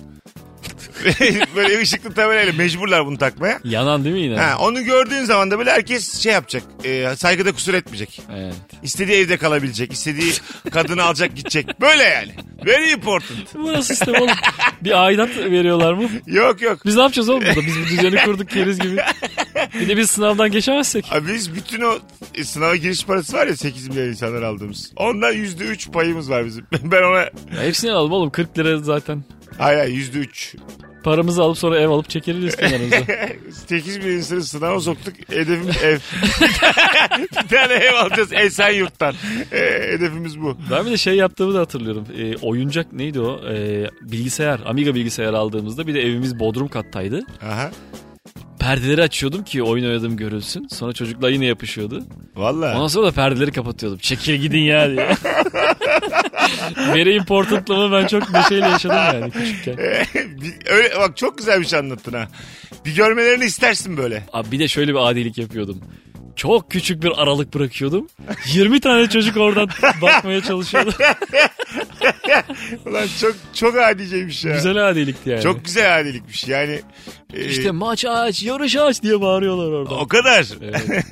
[1.57, 3.61] böyle ışıklı tabelayla mecburlar bunu takmaya.
[3.65, 4.37] Yanan değil mi yine?
[4.39, 6.63] Ha, onu gördüğün zaman da böyle herkes şey yapacak.
[6.85, 8.21] E, saygıda kusur etmeyecek.
[8.37, 8.55] Evet.
[8.83, 9.93] İstediği evde kalabilecek.
[9.93, 10.33] istediği
[10.71, 11.81] kadını alacak gidecek.
[11.81, 12.33] Böyle yani.
[12.67, 13.55] Very important.
[13.55, 14.37] Bu nasıl sistem oğlum?
[14.81, 16.09] Bir aidat veriyorlar mı?
[16.27, 16.79] Yok yok.
[16.87, 17.67] Biz ne yapacağız oğlum burada?
[17.67, 18.97] Biz bu düzeni kurduk keriz gibi.
[19.81, 21.13] Bir de biz sınavdan geçemezsek.
[21.13, 21.99] Abi biz bütün o
[22.35, 24.93] e, sınava giriş parası var ya 8 milyon insanlar aldığımız.
[24.97, 26.67] Ondan %3 payımız var bizim.
[26.83, 27.31] Ben ona Ya
[27.63, 29.25] hepsini alalım oğlum 40 lira zaten.
[29.59, 30.57] hayır hayır %3.
[31.05, 32.97] Paramızı alıp sonra ev alıp çekeriz kenarımıza.
[33.67, 35.15] 8 milyon insanı sınava soktuk.
[35.31, 35.99] Hedefimiz ev.
[37.19, 39.15] bir tane ev alacağız Esenyurt'tan.
[39.53, 39.59] E,
[39.93, 40.57] hedefimiz bu.
[40.71, 42.07] Ben bir de şey yaptığımı da hatırlıyorum.
[42.19, 43.41] Ee, oyuncak neydi o?
[43.51, 47.23] Ee, bilgisayar, Amiga bilgisayar aldığımızda bir de evimiz bodrum kattaydı.
[47.43, 47.71] Aha.
[48.59, 50.69] Perdeleri açıyordum ki oyun oynadığım görülsün.
[50.69, 52.05] Sonra çocuklar yine yapışıyordu.
[52.37, 52.75] Valla.
[52.77, 53.99] Ondan sonra da perdeleri kapatıyordum.
[53.99, 55.09] Çekil gidin ya diye.
[56.95, 59.79] Very importantlığımı ben çok neşeyle yaşadım yani küçükken.
[60.67, 62.29] Öyle, bak çok güzel bir şey anlattın ha.
[62.85, 64.23] Bir görmelerini istersin böyle.
[64.33, 65.81] Abi bir de şöyle bir adilik yapıyordum.
[66.37, 68.09] Çok küçük bir aralık bırakıyordum.
[68.47, 69.69] 20 tane çocuk oradan
[70.03, 70.95] bakmaya çalışıyordu.
[72.87, 74.55] Ulan çok çok adiceymiş ya.
[74.55, 75.43] Güzel adilikti yani.
[75.43, 76.81] Çok güzel adilikmiş yani.
[77.35, 79.95] E, İşte maç aç, yarış aç diye bağırıyorlar orada.
[79.95, 80.47] o kadar.
[80.63, 81.05] Evet.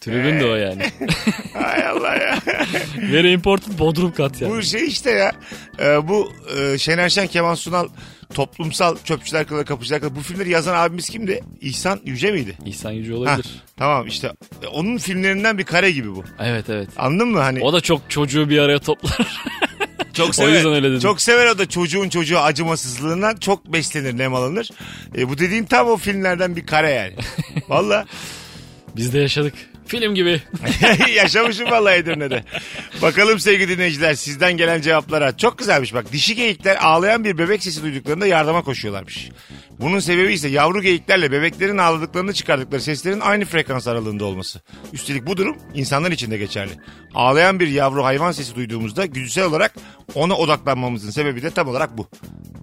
[0.00, 0.82] Tribün de o yani.
[1.52, 2.38] Hay Allah ya.
[3.12, 4.52] Very important Bodrum kat yani.
[4.52, 5.32] Bu şey işte ya.
[5.80, 7.88] e, bu e, Şener Şen, Kemal Sunal
[8.34, 10.16] toplumsal çöpçüler kılı kapıcılar kılı.
[10.16, 11.40] Bu filmleri yazan abimiz kimdi?
[11.60, 12.56] İhsan Yüce miydi?
[12.66, 13.46] İhsan Yüce Ha, olabilir.
[13.76, 16.24] tamam işte e, onun filmlerinden bir kare gibi bu.
[16.40, 16.88] Evet evet.
[16.96, 17.38] Anladın mı?
[17.40, 19.18] Hani O da çok çocuğu bir araya toplar.
[20.14, 20.52] çok o sever.
[20.52, 21.00] yüzden öyle dedim.
[21.00, 24.70] Çok sever o da çocuğun çocuğu acımasızlığından çok beslenir, nemalanır.
[25.18, 27.14] E, bu dediğim tam o filmlerden bir kare yani.
[27.68, 28.06] Valla.
[28.96, 29.54] Biz de yaşadık.
[29.86, 30.42] Film gibi.
[31.14, 32.44] Yaşamışım vallahi Edirne'de.
[33.02, 35.36] Bakalım sevgili dinleyiciler sizden gelen cevaplara.
[35.36, 36.12] Çok güzelmiş bak.
[36.12, 39.28] Dişi geyikler ağlayan bir bebek sesi duyduklarında yardıma koşuyorlarmış.
[39.80, 44.60] Bunun sebebi ise yavru geyiklerle bebeklerin ağladıklarını çıkardıkları seslerin aynı frekans aralığında olması.
[44.92, 46.72] Üstelik bu durum insanlar için de geçerli.
[47.14, 49.74] Ağlayan bir yavru hayvan sesi duyduğumuzda güdüsel olarak
[50.14, 52.08] ona odaklanmamızın sebebi de tam olarak bu.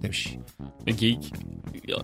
[0.02, 0.34] Demiş.
[0.86, 1.32] E, Geyik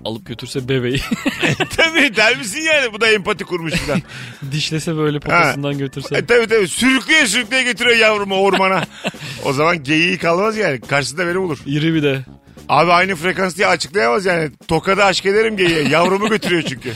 [0.04, 1.00] alıp götürse bebeği.
[1.76, 4.02] tabii der misin yani bu da empati kurmuş falan.
[4.52, 6.16] Dişlese böyle poposundan götürse.
[6.16, 8.84] E, tabii tabii sürükleye sürükleye getiriyor yavrumu ormana.
[9.44, 10.80] o zaman geyiği kalmaz yani.
[10.80, 11.58] Karşısında beni bulur.
[11.66, 12.24] İri bir de.
[12.68, 14.50] Abi aynı frekans diye açıklayamaz yani.
[14.68, 15.82] Tokada aşk ederim geyiğe.
[15.88, 16.92] Yavrumu götürüyor çünkü.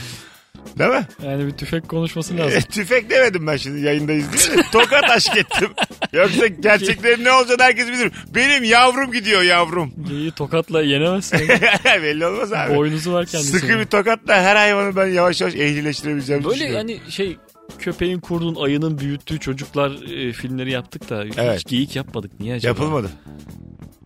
[0.79, 1.07] Değil mi?
[1.25, 2.61] Yani bir tüfek konuşması E, lazım.
[2.71, 4.57] tüfek demedim ben şimdi yayındayız diye.
[4.57, 5.69] de Tokat aşk ettim.
[6.13, 8.11] Yoksa gerçeklerin ne olacağını herkes bilir.
[8.35, 9.93] Benim yavrum gidiyor yavrum.
[10.09, 11.39] Geyiği tokatla yenemezsin.
[11.85, 12.75] Belli olmaz abi.
[12.75, 13.59] Boynuzu var kendisinin.
[13.59, 17.37] Sıkı bir tokatla her hayvanı ben yavaş yavaş ehlileştirebileceğim Böyle hani şey
[17.79, 19.91] köpeğin, kurdun, ayının büyüttüğü çocuklar
[20.27, 21.59] e, filmleri yaptık da Evet.
[21.59, 22.39] hiç geyik yapmadık.
[22.39, 22.67] Niye acaba?
[22.69, 23.09] Yapılmadı.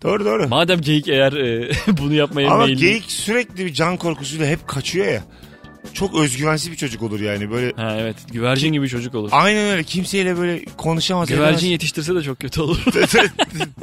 [0.04, 0.48] Doğru doğru.
[0.48, 2.80] Madem geyik eğer e, bunu yapmaya Ama meyilli.
[2.80, 5.24] geyik sürekli bir can korkusuyla hep kaçıyor ya.
[5.94, 7.72] Çok özgüvensiz bir çocuk olur yani böyle.
[7.76, 9.30] Ha evet güvercin gibi çocuk olur.
[9.32, 11.28] Aynen öyle kimseyle böyle konuşamaz.
[11.30, 11.64] Güvercin edemez.
[11.72, 12.84] yetiştirse de çok kötü olur.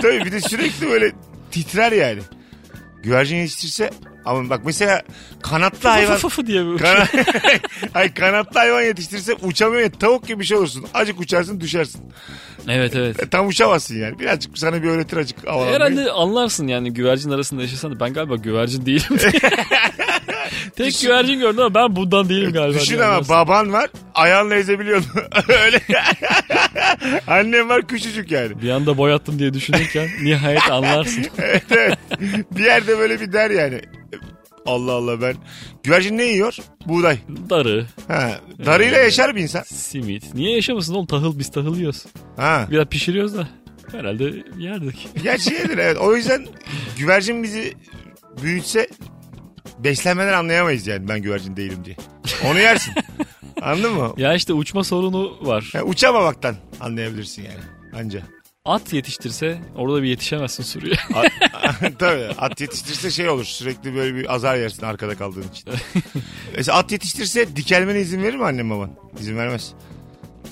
[0.02, 1.12] Tabii bir de sürekli böyle
[1.50, 2.20] titrer yani.
[3.02, 3.90] Güvercin yetiştirse
[4.24, 5.02] ama bak mesela
[5.42, 7.06] kanatlı hayvan Fıfı diye bir Kana...
[7.94, 10.86] Ay kanatlı hayvan yetiştirse uçamıyor ya tavuk gibi bir şey olursun.
[10.94, 12.00] Acık uçarsın düşersin.
[12.68, 13.22] Evet evet.
[13.22, 14.18] E, tam uçamazsın yani.
[14.18, 15.74] Birazcık sana bir öğretir acık havalanmayı.
[15.74, 19.18] Herhalde anlarsın yani güvercin arasında yaşasan da ben galiba güvercin değilim.
[20.76, 22.80] Tek güvercin gördüm ama ben bundan değilim galiba.
[22.80, 23.34] Düşün ama anlarsın.
[23.34, 25.12] baban var ayağınla ezebiliyorsun.
[25.48, 25.80] Öyle.
[27.26, 28.62] Annem var küçücük yani.
[28.62, 31.26] Bir anda boyattım diye düşünürken nihayet anlarsın.
[31.38, 31.98] Evet, evet.
[32.50, 33.80] bir yerde böyle bir der yani.
[34.66, 35.36] Allah Allah ben.
[35.82, 36.56] Güvercin ne yiyor?
[36.86, 37.18] Buğday.
[37.50, 39.62] Darı, Ha, darıyla yaşar bir insan.
[39.62, 40.34] simit.
[40.34, 42.04] Niye yaşamasın oğlum tahıl biz tahıl yiyoruz.
[42.36, 42.66] Ha.
[42.70, 43.48] Biraz pişiriyoruz da
[43.92, 45.08] herhalde yerdik.
[45.22, 45.96] Gerçi yedir evet.
[45.98, 46.46] O yüzden
[46.98, 47.74] güvercin bizi
[48.42, 48.88] büyütse
[49.78, 51.96] beslenmeden anlayamayız yani ben güvercin değilim diye.
[52.50, 52.94] Onu yersin.
[53.62, 54.14] Anladın mı?
[54.16, 55.70] Ya işte uçma sorunu var.
[55.74, 58.00] Yani uçamamaktan anlayabilirsin yani.
[58.04, 58.22] Anca.
[58.64, 60.94] At yetiştirse orada bir yetişemezsin sürüye.
[61.14, 61.26] At,
[61.98, 65.70] tabii at yetiştirse şey olur sürekli böyle bir azar yersin arkada kaldığın için.
[66.56, 68.90] Mesela at yetiştirse dikelmene izin verir mi annem baban?
[69.20, 69.72] İzin vermez.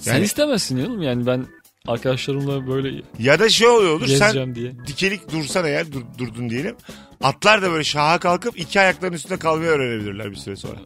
[0.00, 1.46] Sen Yani- istemezsin oğlum yani ben
[1.86, 4.72] arkadaşlarımla böyle Ya da şey oluyor olur sen diye.
[4.86, 6.76] dikelik dursan eğer dur- durdun diyelim.
[7.22, 10.76] Atlar da böyle şaha kalkıp iki ayaklarının üstünde kalmayı öğrenebilirler bir süre sonra.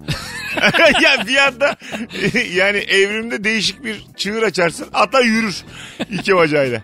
[1.03, 1.77] ya bir anda
[2.55, 5.64] yani evrimde değişik bir çığır açarsın atlar yürür
[6.11, 6.83] iki bacağıyla.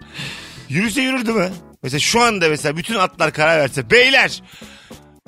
[0.69, 1.51] Yürüse yürür değil mi?
[1.83, 4.43] Mesela şu anda mesela bütün atlar karar verse beyler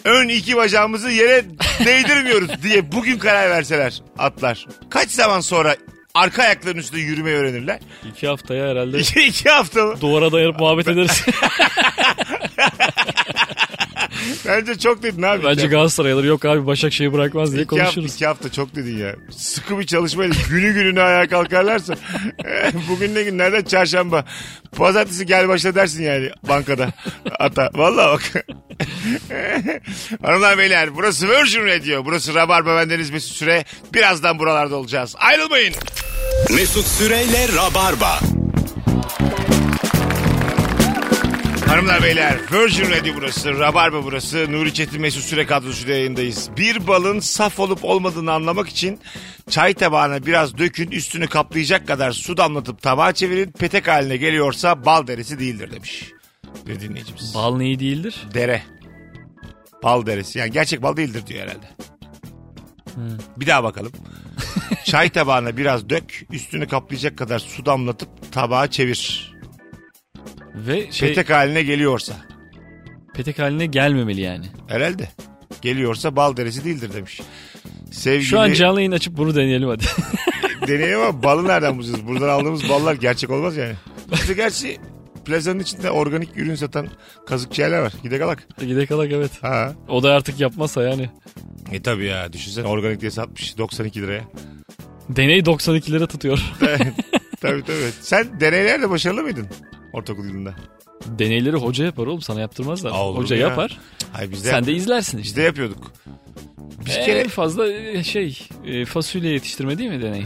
[0.05, 1.45] ön iki bacağımızı yere
[1.85, 4.67] değdirmiyoruz diye bugün karar verseler atlar.
[4.91, 5.77] Kaç zaman sonra
[6.15, 7.81] arka ayaklarının üstünde yürümeyi öğrenirler?
[8.11, 10.01] İki haftaya herhalde iki hafta mı?
[10.01, 11.25] duvara dayanıp muhabbet ederiz.
[14.47, 15.45] Bence çok dedin abi.
[15.45, 18.15] Bence Ya, Galatasaray alır yok abi Başakşehir bırakmaz diye iki, hafta, konuşuruz.
[18.15, 19.17] iki hafta çok dedin ya.
[19.31, 21.95] Sıkı bir çalışmayla günü gününe ayağa kalkarlarsa.
[22.89, 23.63] Bugün ne gün nereden?
[23.65, 24.25] Çarşamba.
[24.77, 26.93] Pazartesi gel başla dersin yani bankada.
[27.39, 27.71] Ata.
[27.75, 28.47] Vallahi bak.
[30.23, 32.05] Hanımlar beyler burası Virgin Radio.
[32.05, 33.65] Burası Rabarba bendeniz Mesut Süre.
[33.95, 35.15] Birazdan buralarda olacağız.
[35.19, 35.75] Ayrılmayın.
[36.51, 38.21] Mesut Süreyle Rabarba.
[41.75, 46.51] Hanımlar beyler Virgin Radio burası, Rabarba burası, Nuri Çetin Mesut Süre kadrosuyla yayındayız.
[46.57, 49.01] Bir balın saf olup olmadığını anlamak için
[49.51, 55.07] çay tabağına biraz dökün üstünü kaplayacak kadar su damlatıp tabağa çevirin petek haline geliyorsa bal
[55.07, 56.13] deresi değildir demiş
[56.67, 57.35] bir dinleyicimiz.
[57.35, 58.27] Bal neyi değildir?
[58.35, 58.63] Dere.
[59.83, 61.67] Bal deresi yani gerçek bal değildir diyor herhalde.
[63.37, 63.93] Bir daha bakalım.
[64.85, 69.34] Çay tabağına biraz dök üstünü kaplayacak kadar su damlatıp tabağa çevir.
[70.55, 72.15] Ve şey Petek haline geliyorsa.
[73.15, 74.47] petek haline gelmemeli yani.
[74.69, 75.09] Herhalde.
[75.63, 77.21] Geliyorsa bal deresi değildir demiş.
[77.91, 79.85] Sevgili Şu an canlı yayın açıp bunu deneyelim hadi.
[80.69, 82.07] deneyelim ama balı nereden bulacağız?
[82.07, 83.75] Buradan aldığımız ballar gerçek olmaz yani.
[84.13, 84.79] İşte gerçi
[85.25, 86.89] plazanın içinde organik ürün satan
[87.27, 87.93] kazıkçılar var.
[88.03, 88.49] Gide kalak.
[88.61, 89.31] Gide kalak evet.
[89.43, 89.73] Ha.
[89.89, 91.11] O da artık yapmazsa yani.
[91.73, 94.23] E tabi ya düşünsene organik diye satmış 92 liraya.
[95.09, 96.43] Deney 92 lira tutuyor.
[97.41, 97.91] tabii tabii.
[98.01, 99.49] Sen deneylerde başarılı mıydın
[99.95, 100.55] ortaokul yılında?
[101.07, 102.91] Deneyleri hoca yapar oğlum sana yaptırmazlar.
[102.91, 103.49] Aa, hoca ya?
[103.49, 103.79] yapar.
[104.15, 105.29] Ay biz de, Sen de izlersin işte.
[105.29, 105.93] biz de yapıyorduk.
[106.87, 110.25] Bir En kere fazla e, şey e, fasulye yetiştirme değil mi deney?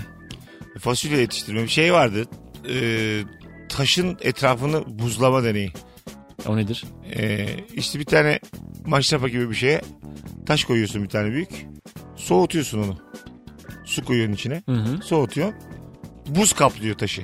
[0.78, 2.24] fasulye yetiştirme bir şey vardı.
[2.68, 3.20] Ee,
[3.68, 5.72] taşın etrafını buzlama deneyi.
[6.46, 6.85] O nedir?
[7.16, 8.40] Ee, işte bir tane
[8.87, 9.81] maşrapa gibi bir şeye
[10.46, 11.66] taş koyuyorsun bir tane büyük.
[12.16, 12.96] Soğutuyorsun onu.
[13.85, 14.62] Su koyuyorsun içine.
[14.68, 15.02] Hı hı.
[15.02, 15.54] Soğutuyorsun.
[16.26, 17.22] Buz kaplıyor taşı.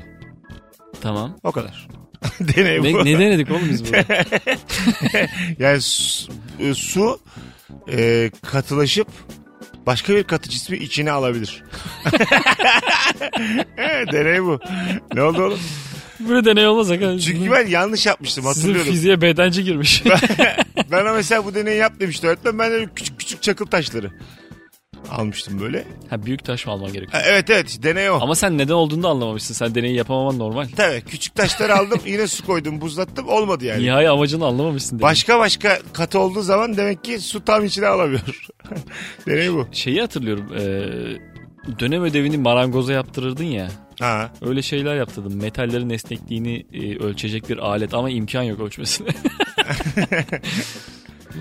[1.01, 1.37] Tamam.
[1.43, 1.89] O kadar.
[2.57, 3.05] Deney bu.
[3.05, 4.05] Ne, ne denedik oğlum biz burada?
[5.59, 7.21] Yani su, e, su
[7.93, 9.09] e, katılaşıp
[9.87, 11.65] başka bir katı cismi içine alabilir.
[13.77, 14.61] evet, deney bu.
[15.15, 15.61] Ne oldu oğlum?
[16.29, 17.19] Böyle deney olmaz aga.
[17.19, 18.93] Çünkü ben yanlış yapmıştım Sizin hatırlıyorum.
[18.93, 20.03] fiziğe bedenci girmiş.
[20.91, 22.59] ben o mesela bu deneyi yap demişti öğretmen.
[22.59, 24.11] Ben de küçük küçük çakıl taşları
[25.11, 25.85] almıştım böyle.
[26.11, 27.13] ha büyük taş mı alman gerekiyor?
[27.23, 28.19] Ha, Evet evet deney o.
[28.21, 29.55] Ama sen neden olduğunu da anlamamışsın.
[29.55, 30.69] Sen deneyi yapamaman normal.
[30.77, 33.83] Tabii küçük taşları aldım yine su koydum buzlattım olmadı yani.
[33.83, 34.99] Nihai amacını anlamamışsın.
[34.99, 35.03] deneyi.
[35.11, 38.49] Başka başka katı olduğu zaman demek ki su tam içine alamıyor.
[39.27, 39.67] deney bu.
[39.73, 40.47] Şeyi hatırlıyorum.
[40.55, 40.61] e,
[41.81, 43.69] dönem ödevini marangoza yaptırırdın ya.
[44.01, 44.31] Ha.
[44.43, 45.37] Öyle şeyler yaptırdım.
[45.43, 49.09] Metallerin esnekliğini e, ölçecek bir alet ama imkan yok ölçmesine.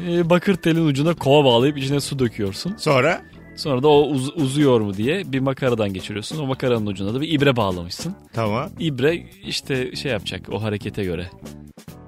[0.09, 2.75] E, bakır telin ucuna kova bağlayıp içine su döküyorsun.
[2.77, 3.21] Sonra
[3.55, 6.39] Sonra da o uz- uzuyor mu diye bir makaradan geçiriyorsun.
[6.39, 8.15] O makaranın ucuna da bir ibre bağlamışsın.
[8.33, 8.69] tamam.
[8.79, 9.15] İbre
[9.47, 11.29] işte şey yapacak o harekete göre.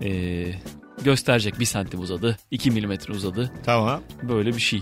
[0.04, 0.10] E,
[1.04, 3.52] gösterecek bir santim uzadı, iki milimetre uzadı.
[3.66, 4.02] Tamam.
[4.24, 4.82] Böyle bir şey.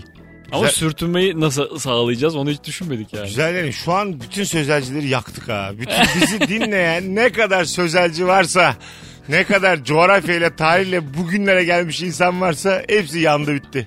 [0.52, 0.74] Ama Güzel.
[0.74, 3.26] sürtünmeyi nasıl sağlayacağız onu hiç düşünmedik yani.
[3.26, 5.70] Güzel yani şu an bütün sözelcileri yaktık ha.
[5.78, 8.76] Bütün bizi dinleyen ne kadar sözelci varsa
[9.28, 13.86] ne kadar coğrafyayla tarihle bugünlere gelmiş insan varsa hepsi yandı bitti.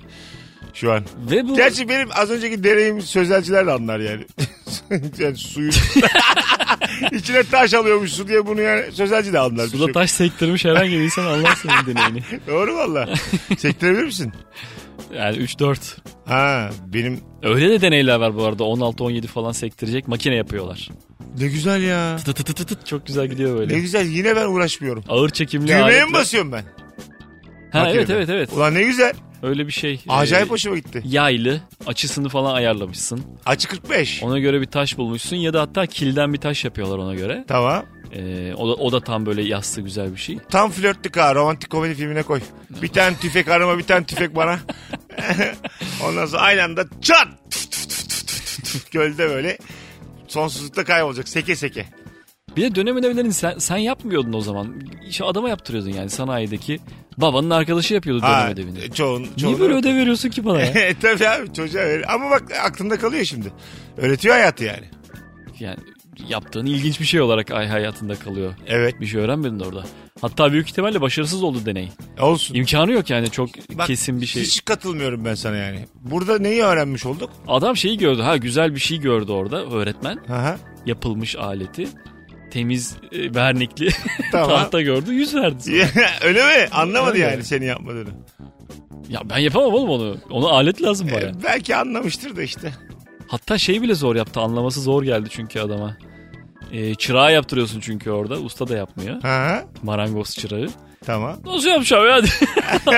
[0.80, 1.04] Şu an.
[1.30, 4.24] Ve bu Gerçi benim az önceki deneyim sözelciler de anlar yani.
[5.18, 5.72] yani suyun
[7.12, 9.66] içine taş alıyormuş su diye bunu yani sözelci de anlar.
[9.66, 12.22] Suda şey- taş sektirmiş herhangi bir insan anlar senin deneyini.
[12.46, 13.08] Doğru valla.
[13.58, 14.32] Sektirebilir misin?
[15.14, 15.78] Yani 3-4.
[16.26, 20.88] Ha benim Öyle de deneyler var bu arada 16-17 falan sektirecek makine yapıyorlar.
[21.38, 22.16] ne güzel ya.
[22.16, 23.74] Tı tı tı tı tı çok güzel gidiyor böyle.
[23.74, 25.04] Ne güzel yine ben uğraşmıyorum.
[25.08, 26.64] Ağır çekimli Düğmeye mi basıyorum ben?
[27.72, 28.00] Ha Makinede.
[28.00, 28.52] evet evet evet.
[28.52, 29.12] Ulan ne güzel.
[29.42, 30.00] Öyle bir şey.
[30.08, 31.02] Acayip Ee, hoşuma gitti.
[31.06, 33.22] Yaylı açısını falan ayarlamışsın.
[33.46, 34.22] Açı 45.
[34.22, 37.44] Ona göre bir taş bulmuşsun ya da hatta kilden bir taş yapıyorlar ona göre.
[37.48, 37.84] Tamam.
[38.12, 40.38] Ee, o, da, o da tam böyle yassı güzel bir şey.
[40.50, 41.34] Tam flörtlük ha.
[41.34, 42.40] Romantik komedi filmine koy.
[42.82, 44.58] Bir tane tüfek arama bir tane tüfek bana.
[46.04, 47.28] Ondan sonra aynı anda çat.
[48.90, 49.58] Gölde böyle
[50.28, 51.28] sonsuzlukta kaybolacak.
[51.28, 51.86] Seke seke.
[52.58, 54.74] Bir de dönem ödevlerini sen, sen yapmıyordun o zaman.
[55.08, 56.78] İşte adama yaptırıyordun yani sanayideki.
[57.18, 58.92] Babanın arkadaşı yapıyordu dönem Ha, ödevini.
[58.94, 60.66] çoğun, Niye çoğunu- böyle ödev veriyorsun ki bana ya?
[60.74, 62.04] E, Tabii abi çocuğa ver.
[62.14, 63.52] Ama bak aklında kalıyor şimdi.
[63.96, 64.84] Öğretiyor hayatı yani.
[65.60, 65.78] yani
[66.28, 68.54] yaptığın ilginç bir şey olarak ay hayatında kalıyor.
[68.66, 69.84] Evet Bir şey öğrenmedin orada.
[70.20, 71.88] Hatta büyük ihtimalle başarısız oldu deney.
[72.20, 72.54] olsun.
[72.54, 74.42] İmkanı yok yani çok Bak, kesin bir şey.
[74.42, 75.86] Hiç katılmıyorum ben sana yani.
[76.00, 77.30] Burada neyi öğrenmiş olduk?
[77.48, 78.22] Adam şeyi gördü.
[78.22, 80.18] Ha güzel bir şey gördü orada öğretmen.
[80.28, 81.88] Aha, Yapılmış aleti.
[82.50, 83.88] Temiz e, vernikli
[84.32, 84.48] tamam.
[84.48, 85.12] tahta gördü.
[85.12, 85.62] Yüz verdi.
[85.94, 86.06] sana.
[86.24, 86.68] Öyle mi?
[86.72, 87.24] Anlamadı Öyle.
[87.24, 88.08] yani seni yapmadığını.
[89.08, 90.16] Ya ben yapamam oğlum onu.
[90.30, 91.28] Ona alet lazım baya.
[91.28, 92.72] E, belki anlamıştır da işte.
[93.28, 94.40] Hatta şey bile zor yaptı.
[94.40, 95.96] Anlaması zor geldi çünkü adama.
[96.72, 98.34] E, çırağı yaptırıyorsun çünkü orada.
[98.40, 99.24] Usta da yapmıyor.
[99.24, 99.64] Aha.
[99.82, 100.68] Marangoz çırağı.
[101.06, 101.40] Tamam.
[101.44, 102.22] Nasıl yapacağım ya?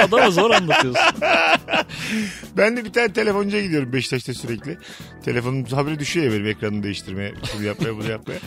[0.05, 1.03] Adama zor anlatıyorsun.
[2.57, 4.79] Ben de bir tane telefoncuya gidiyorum Beşiktaş'ta sürekli.
[5.25, 8.39] Telefonun haberi düşüyor ya benim ekranını değiştirmeye, bunu yapmaya, bunu yapmaya.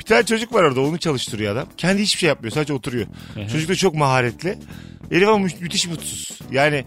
[0.00, 1.68] Bir tane çocuk var orada onu çalıştırıyor adam.
[1.76, 3.06] Kendi hiçbir şey yapmıyor sadece oturuyor.
[3.52, 4.58] Çocuk da çok maharetli.
[5.10, 6.38] Herif ama mü- müthiş mutsuz.
[6.50, 6.84] Yani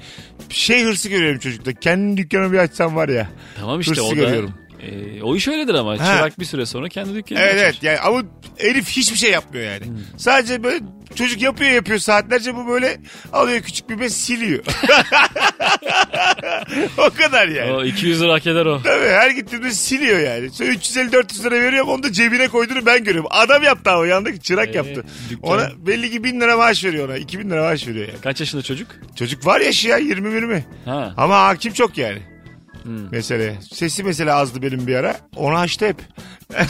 [0.50, 1.74] şey hırsı görüyorum çocukta.
[1.74, 3.30] Kendi dükkanı bir açsam var ya.
[3.60, 4.16] Tamam işte Hırsı o da.
[4.16, 4.54] görüyorum.
[4.82, 5.92] E, o iş öyledir ama.
[5.92, 5.98] Ha.
[5.98, 7.64] Çırak bir süre sonra kendi dükkanını Evet açar.
[7.66, 8.24] evet yani ama
[8.58, 9.86] herif hiçbir şey yapmıyor yani.
[10.18, 10.80] Sadece böyle
[11.16, 12.98] çocuk yapıyor yapıyor saatlerce bu böyle
[13.34, 14.64] alıyor küçük bir bez siliyor.
[16.98, 17.72] o kadar yani.
[17.72, 18.82] O 200 lira hak eder o.
[18.84, 20.50] Tabii her gittiğimde siliyor yani.
[20.52, 23.30] Sonra 350-400 lira veriyorum onu da cebine koyduğunu ben görüyorum.
[23.34, 25.04] Adam yaptı ama yanındaki çırak Ee, yaptı.
[25.30, 27.18] dükkan- Ona belli ki 1000 lira maaş veriyor ona.
[27.18, 28.22] 2000 lira maaş veriyor yani.
[28.22, 28.88] Kaç yaşında çocuk?
[29.16, 30.64] Çocuk var yaşı ya 20-20.
[30.86, 31.14] Ha.
[31.18, 32.20] Ama hakim çok yani.
[32.86, 33.12] Hmm.
[33.12, 33.56] Mesele.
[33.74, 35.18] Sesi mesela azdı benim bir ara.
[35.36, 35.98] Onu açtı hep.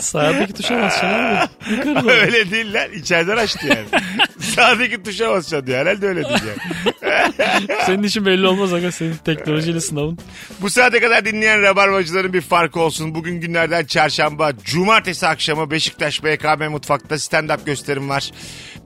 [0.00, 1.48] Sağdaki tuşa basacaksın abi.
[1.70, 2.12] Yukarı doğru.
[2.12, 2.92] öyle değil lan.
[2.92, 4.02] İçeriden açtı yani.
[4.40, 5.78] Sağdaki tuşa basacaksın diyor.
[5.78, 6.40] Herhalde öyle değil
[7.38, 7.66] yani.
[7.86, 10.18] Senin için belli olmaz aga senin teknolojiyle sınavın.
[10.60, 13.14] Bu saate kadar dinleyen rabarbacıların bir farkı olsun.
[13.14, 18.30] Bugün günlerden çarşamba, cumartesi akşamı Beşiktaş BKM Mutfak'ta stand-up gösterim var.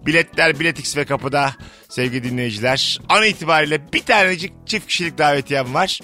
[0.06, 1.54] Biletler Biletix ve kapıda
[1.88, 3.00] sevgili dinleyiciler.
[3.08, 6.00] An itibariyle bir tanecik çift kişilik davetiyem var.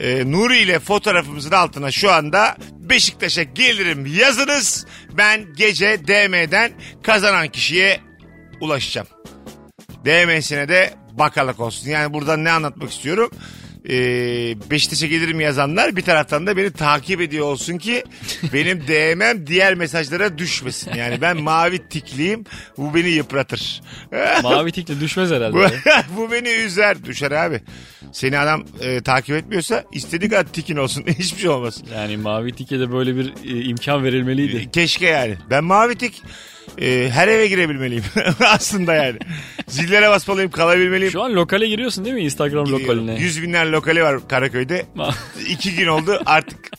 [0.00, 4.86] Ee, Nuri ile fotoğrafımızın altına şu anda Beşiktaş'a gelirim yazınız.
[5.16, 8.00] Ben gece DM'den kazanan kişiye
[8.60, 9.08] ulaşacağım.
[10.04, 11.88] DM'sine de bakalak olsun.
[11.88, 13.30] Yani buradan ne anlatmak istiyorum?
[13.88, 18.04] Ee, Beşiktaş'a gelirim yazanlar bir taraftan da beni takip ediyor olsun ki
[18.52, 20.94] benim DM'm diğer mesajlara düşmesin.
[20.94, 22.44] Yani ben mavi tikliyim
[22.78, 23.82] bu beni yıpratır.
[24.42, 25.56] Mavi tikle düşmez herhalde.
[25.56, 25.62] bu,
[26.16, 27.60] bu beni üzer düşer abi.
[28.12, 31.82] Seni adam e, takip etmiyorsa istediği kadar tikin olsun hiçbir şey olmaz.
[31.94, 34.70] Yani mavi tike de böyle bir e, imkan verilmeliydi.
[34.70, 35.36] Keşke yani.
[35.50, 36.22] Ben mavi tik
[36.80, 38.04] e, her eve girebilmeliyim
[38.46, 39.18] aslında yani.
[39.68, 41.12] Zillere basmalıyım kalabilmeliyim.
[41.12, 43.20] Şu an lokale giriyorsun değil mi Instagram lokaline?
[43.20, 44.86] Yüz binler lokali var Karaköy'de.
[45.48, 46.70] İki gün oldu artık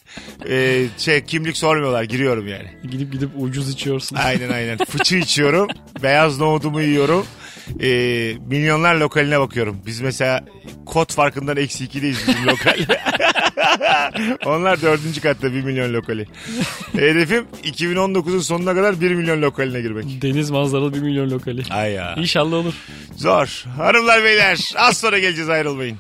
[0.49, 2.67] e, şey kimlik sormuyorlar giriyorum yani.
[2.91, 4.15] gidip gidip ucuz içiyorsun.
[4.15, 4.78] Aynen aynen.
[4.89, 5.67] Fıçı içiyorum.
[6.04, 7.25] Beyaz nohudumu yiyorum.
[7.82, 7.88] E,
[8.47, 9.82] milyonlar lokaline bakıyorum.
[9.86, 10.45] Biz mesela
[10.86, 13.02] kod farkından eksi ikideyiz bizim lokalde.
[14.45, 16.25] Onlar dördüncü katta bir milyon lokali.
[16.91, 20.21] Hedefim 2019'un sonuna kadar bir milyon lokaline girmek.
[20.21, 21.63] Deniz manzaralı 1 milyon lokali.
[21.69, 22.15] Ay ya.
[22.17, 22.73] İnşallah olur.
[23.15, 23.63] Zor.
[23.77, 25.97] Hanımlar beyler az sonra geleceğiz ayrılmayın.